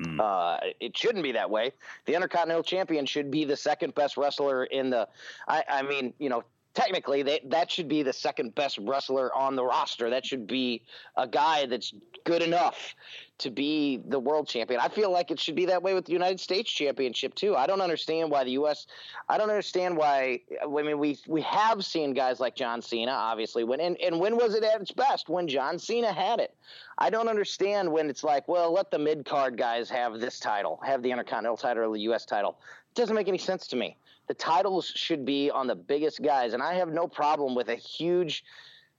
[0.00, 0.18] Mm.
[0.18, 1.72] Uh, it shouldn't be that way.
[2.06, 5.06] The Intercontinental Champion should be the second best wrestler in the.
[5.46, 6.42] I, I mean, you know,
[6.74, 10.10] technically they, that should be the second best wrestler on the roster.
[10.10, 10.82] That should be
[11.16, 11.92] a guy that's
[12.24, 12.94] good enough
[13.38, 14.80] to be the world champion.
[14.80, 17.56] I feel like it should be that way with the United States Championship too.
[17.56, 18.86] I don't understand why the U.S.
[19.28, 20.40] I don't understand why.
[20.62, 23.64] I mean, we we have seen guys like John Cena, obviously.
[23.64, 25.28] When and, and when was it at its best?
[25.28, 26.54] When John Cena had it.
[26.98, 30.78] I don't understand when it's like, well, let the mid card guys have this title,
[30.84, 32.24] have the Intercontinental title or the U.S.
[32.24, 32.58] title.
[32.90, 33.96] It doesn't make any sense to me.
[34.28, 37.74] The titles should be on the biggest guys, and I have no problem with a
[37.74, 38.44] huge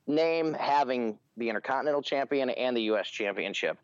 [0.07, 3.07] name having the Intercontinental Champion and the U.S.
[3.07, 3.78] Championship.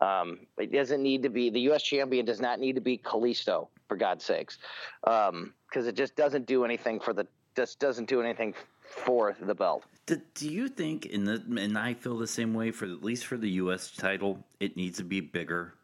[0.00, 1.82] Um, it doesn't need to be the U.S.
[1.82, 2.24] champion.
[2.24, 4.58] Does not need to be Kalisto, for God's sakes,
[5.02, 7.26] because it just doesn't do anything for the
[7.56, 9.84] just doesn't do anything for the belt.
[10.06, 13.26] Do, do you think, in the, and I feel the same way for at least
[13.26, 13.90] for the U.S.
[13.90, 15.74] title, it needs to be bigger?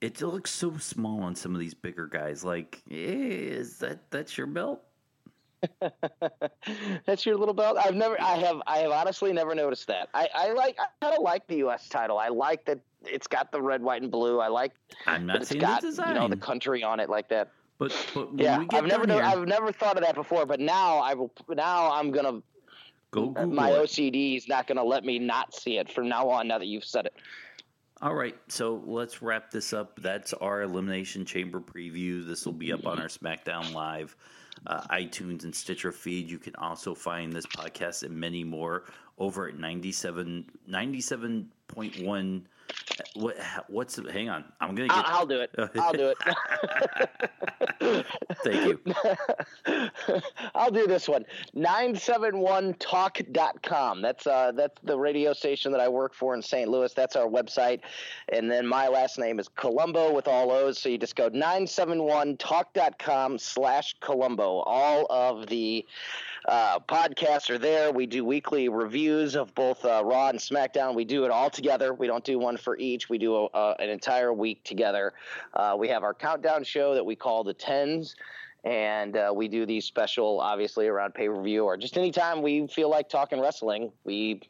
[0.00, 2.44] It looks so small on some of these bigger guys.
[2.44, 4.82] Like, eh, is that that's your belt?
[7.04, 7.78] That's your little belt.
[7.78, 10.08] I've never, I have, I have honestly never noticed that.
[10.14, 11.88] I, I like, I kind of like the U.S.
[11.88, 12.16] title.
[12.16, 14.40] I like that it's got the red, white, and blue.
[14.40, 14.72] I like
[15.06, 17.28] I'm that not it's saying got the design, you know the country on it like
[17.28, 17.50] that.
[17.78, 20.46] but but Yeah, we get I've never, here, I've never thought of that before.
[20.46, 21.32] But now I will.
[21.48, 22.42] Now I'm gonna.
[23.10, 23.82] go Google my it.
[23.82, 26.48] OCD is not gonna let me not see it from now on.
[26.48, 27.14] Now that you've said it.
[28.00, 29.98] All right, so let's wrap this up.
[30.00, 32.24] That's our Elimination Chamber preview.
[32.24, 34.14] This will be up on our SmackDown Live,
[34.68, 36.30] uh, iTunes, and Stitcher feed.
[36.30, 38.84] You can also find this podcast and many more
[39.18, 42.42] over at 97, 97.1.
[43.14, 43.36] What,
[43.68, 45.20] what's the, hang on, I'm going to I'll.
[45.20, 45.50] I'll do it.
[45.78, 46.18] I'll do it.
[48.44, 48.80] Thank you.
[50.54, 51.24] I'll do this one.
[51.56, 54.02] 971talk.com.
[54.02, 56.70] That's uh that's the radio station that I work for in St.
[56.70, 56.92] Louis.
[56.92, 57.80] That's our website.
[58.30, 60.78] And then my last name is Colombo with all O's.
[60.78, 64.60] So you just go 971talk.com slash Colombo.
[64.60, 65.86] All of the
[66.48, 67.92] uh, podcasts are there.
[67.92, 70.94] We do weekly reviews of both uh, Raw and SmackDown.
[70.94, 71.92] We do it all together.
[71.92, 73.10] We don't do one for each.
[73.10, 75.12] We do a, a, an entire week together.
[75.52, 78.16] Uh, we have our countdown show that we call the Tens,
[78.64, 82.66] and uh, we do these special, obviously, around pay per view or just anytime we
[82.66, 83.92] feel like talking wrestling.
[84.04, 84.40] We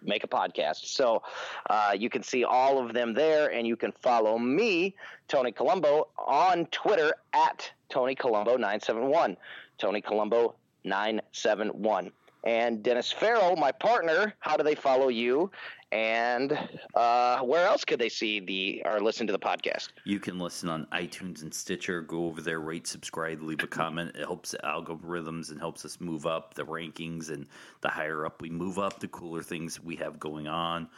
[0.00, 0.86] make a podcast.
[0.86, 1.22] So
[1.68, 4.94] uh, you can see all of them there, and you can follow me,
[5.28, 9.36] Tony Colombo, on Twitter at Tony Colombo 971.
[9.76, 10.54] Tony Colombo
[10.84, 12.12] 971.
[12.44, 15.50] And Dennis Farrell, my partner, how do they follow you?
[15.92, 16.58] And
[16.94, 19.88] uh, where else could they see the or listen to the podcast?
[20.04, 22.02] You can listen on iTunes and Stitcher.
[22.02, 24.14] Go over there, rate, subscribe, leave a comment.
[24.14, 27.30] It helps the algorithms and helps us move up the rankings.
[27.30, 27.46] And
[27.80, 30.88] the higher up we move up, the cooler things we have going on.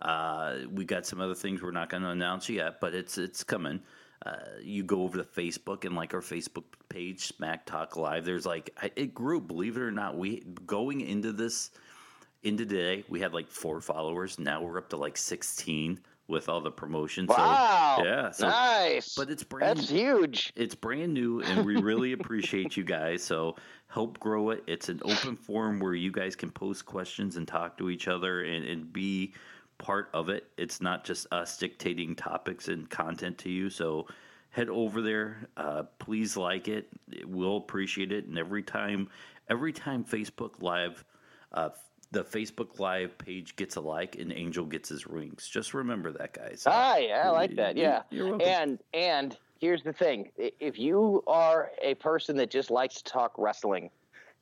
[0.00, 3.44] Uh, we got some other things we're not going to announce yet, but it's it's
[3.44, 3.80] coming.
[4.24, 8.24] Uh, you go over to Facebook and like our Facebook page, Smack Talk Live.
[8.24, 9.40] There's like it grew.
[9.40, 11.70] Believe it or not, we going into this
[12.42, 14.38] into today, we had like four followers.
[14.38, 15.98] Now we're up to like 16
[16.28, 17.28] with all the promotions.
[17.28, 17.96] Wow.
[17.98, 18.30] So, yeah.
[18.30, 19.14] So, nice.
[19.14, 20.52] But it's brand That's huge.
[20.56, 23.22] It's brand new, and we really appreciate you guys.
[23.22, 23.56] So
[23.88, 24.62] help grow it.
[24.66, 28.42] It's an open forum where you guys can post questions and talk to each other
[28.42, 29.34] and, and be
[29.78, 30.46] part of it.
[30.56, 33.70] It's not just us dictating topics and content to you.
[33.70, 34.06] So
[34.50, 35.48] head over there.
[35.56, 36.88] Uh, please like it.
[37.24, 38.26] We'll appreciate it.
[38.26, 39.08] And every time,
[39.48, 41.04] every time Facebook Live.
[41.52, 41.70] Uh,
[42.14, 45.48] the Facebook Live page gets a like and Angel gets his rings.
[45.48, 46.62] Just remember that, guys.
[46.64, 47.76] Ah, yeah, I like that.
[47.76, 53.04] Yeah, and and here's the thing: if you are a person that just likes to
[53.04, 53.90] talk wrestling,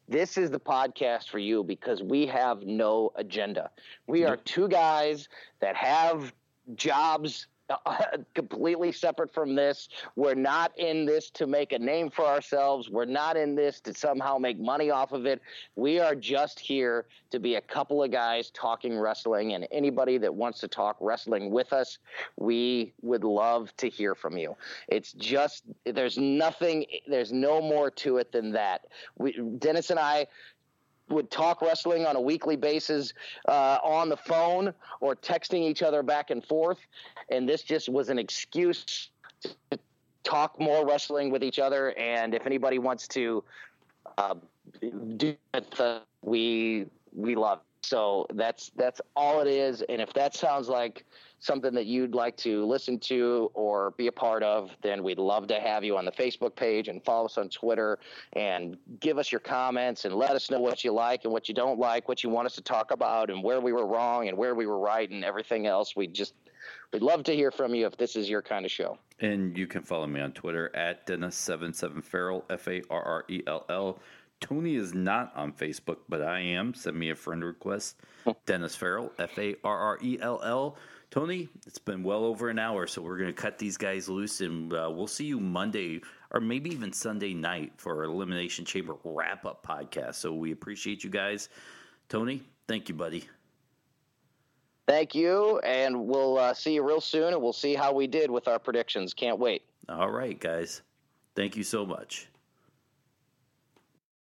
[0.08, 3.70] this is the podcast for you because we have no agenda.
[4.06, 5.28] We are two guys
[5.60, 6.34] that have
[6.74, 7.46] jobs.
[8.34, 9.88] completely separate from this.
[10.16, 12.90] We're not in this to make a name for ourselves.
[12.90, 15.40] We're not in this to somehow make money off of it.
[15.76, 20.34] We are just here to be a couple of guys talking wrestling, and anybody that
[20.34, 21.98] wants to talk wrestling with us,
[22.36, 24.56] we would love to hear from you.
[24.88, 28.82] It's just, there's nothing, there's no more to it than that.
[29.18, 30.26] We, Dennis and I,
[31.08, 33.12] would talk wrestling on a weekly basis
[33.48, 36.78] uh, on the phone or texting each other back and forth.
[37.30, 39.10] And this just was an excuse
[39.42, 39.78] to
[40.24, 41.96] talk more wrestling with each other.
[41.98, 43.44] And if anybody wants to
[44.18, 44.34] uh,
[45.16, 47.58] do it, uh, we we love.
[47.58, 47.71] It.
[47.82, 49.82] So that's that's all it is.
[49.82, 51.04] And if that sounds like
[51.40, 55.48] something that you'd like to listen to or be a part of, then we'd love
[55.48, 57.98] to have you on the Facebook page and follow us on Twitter
[58.34, 61.54] and give us your comments and let us know what you like and what you
[61.54, 64.38] don't like, what you want us to talk about and where we were wrong and
[64.38, 65.96] where we were right and everything else.
[65.96, 66.34] We just
[66.92, 68.96] we'd love to hear from you if this is your kind of show.
[69.18, 73.66] And you can follow me on Twitter at Dennis77Farrell, F A R R E L
[73.68, 73.98] L.
[74.42, 76.74] Tony is not on Facebook, but I am.
[76.74, 77.96] Send me a friend request.
[78.44, 80.76] Dennis Farrell, F A R R E L L.
[81.10, 84.40] Tony, it's been well over an hour, so we're going to cut these guys loose,
[84.40, 86.00] and uh, we'll see you Monday
[86.32, 90.16] or maybe even Sunday night for our Elimination Chamber wrap up podcast.
[90.16, 91.48] So we appreciate you guys.
[92.08, 93.28] Tony, thank you, buddy.
[94.88, 98.30] Thank you, and we'll uh, see you real soon, and we'll see how we did
[98.30, 99.14] with our predictions.
[99.14, 99.62] Can't wait.
[99.88, 100.82] All right, guys.
[101.36, 102.28] Thank you so much.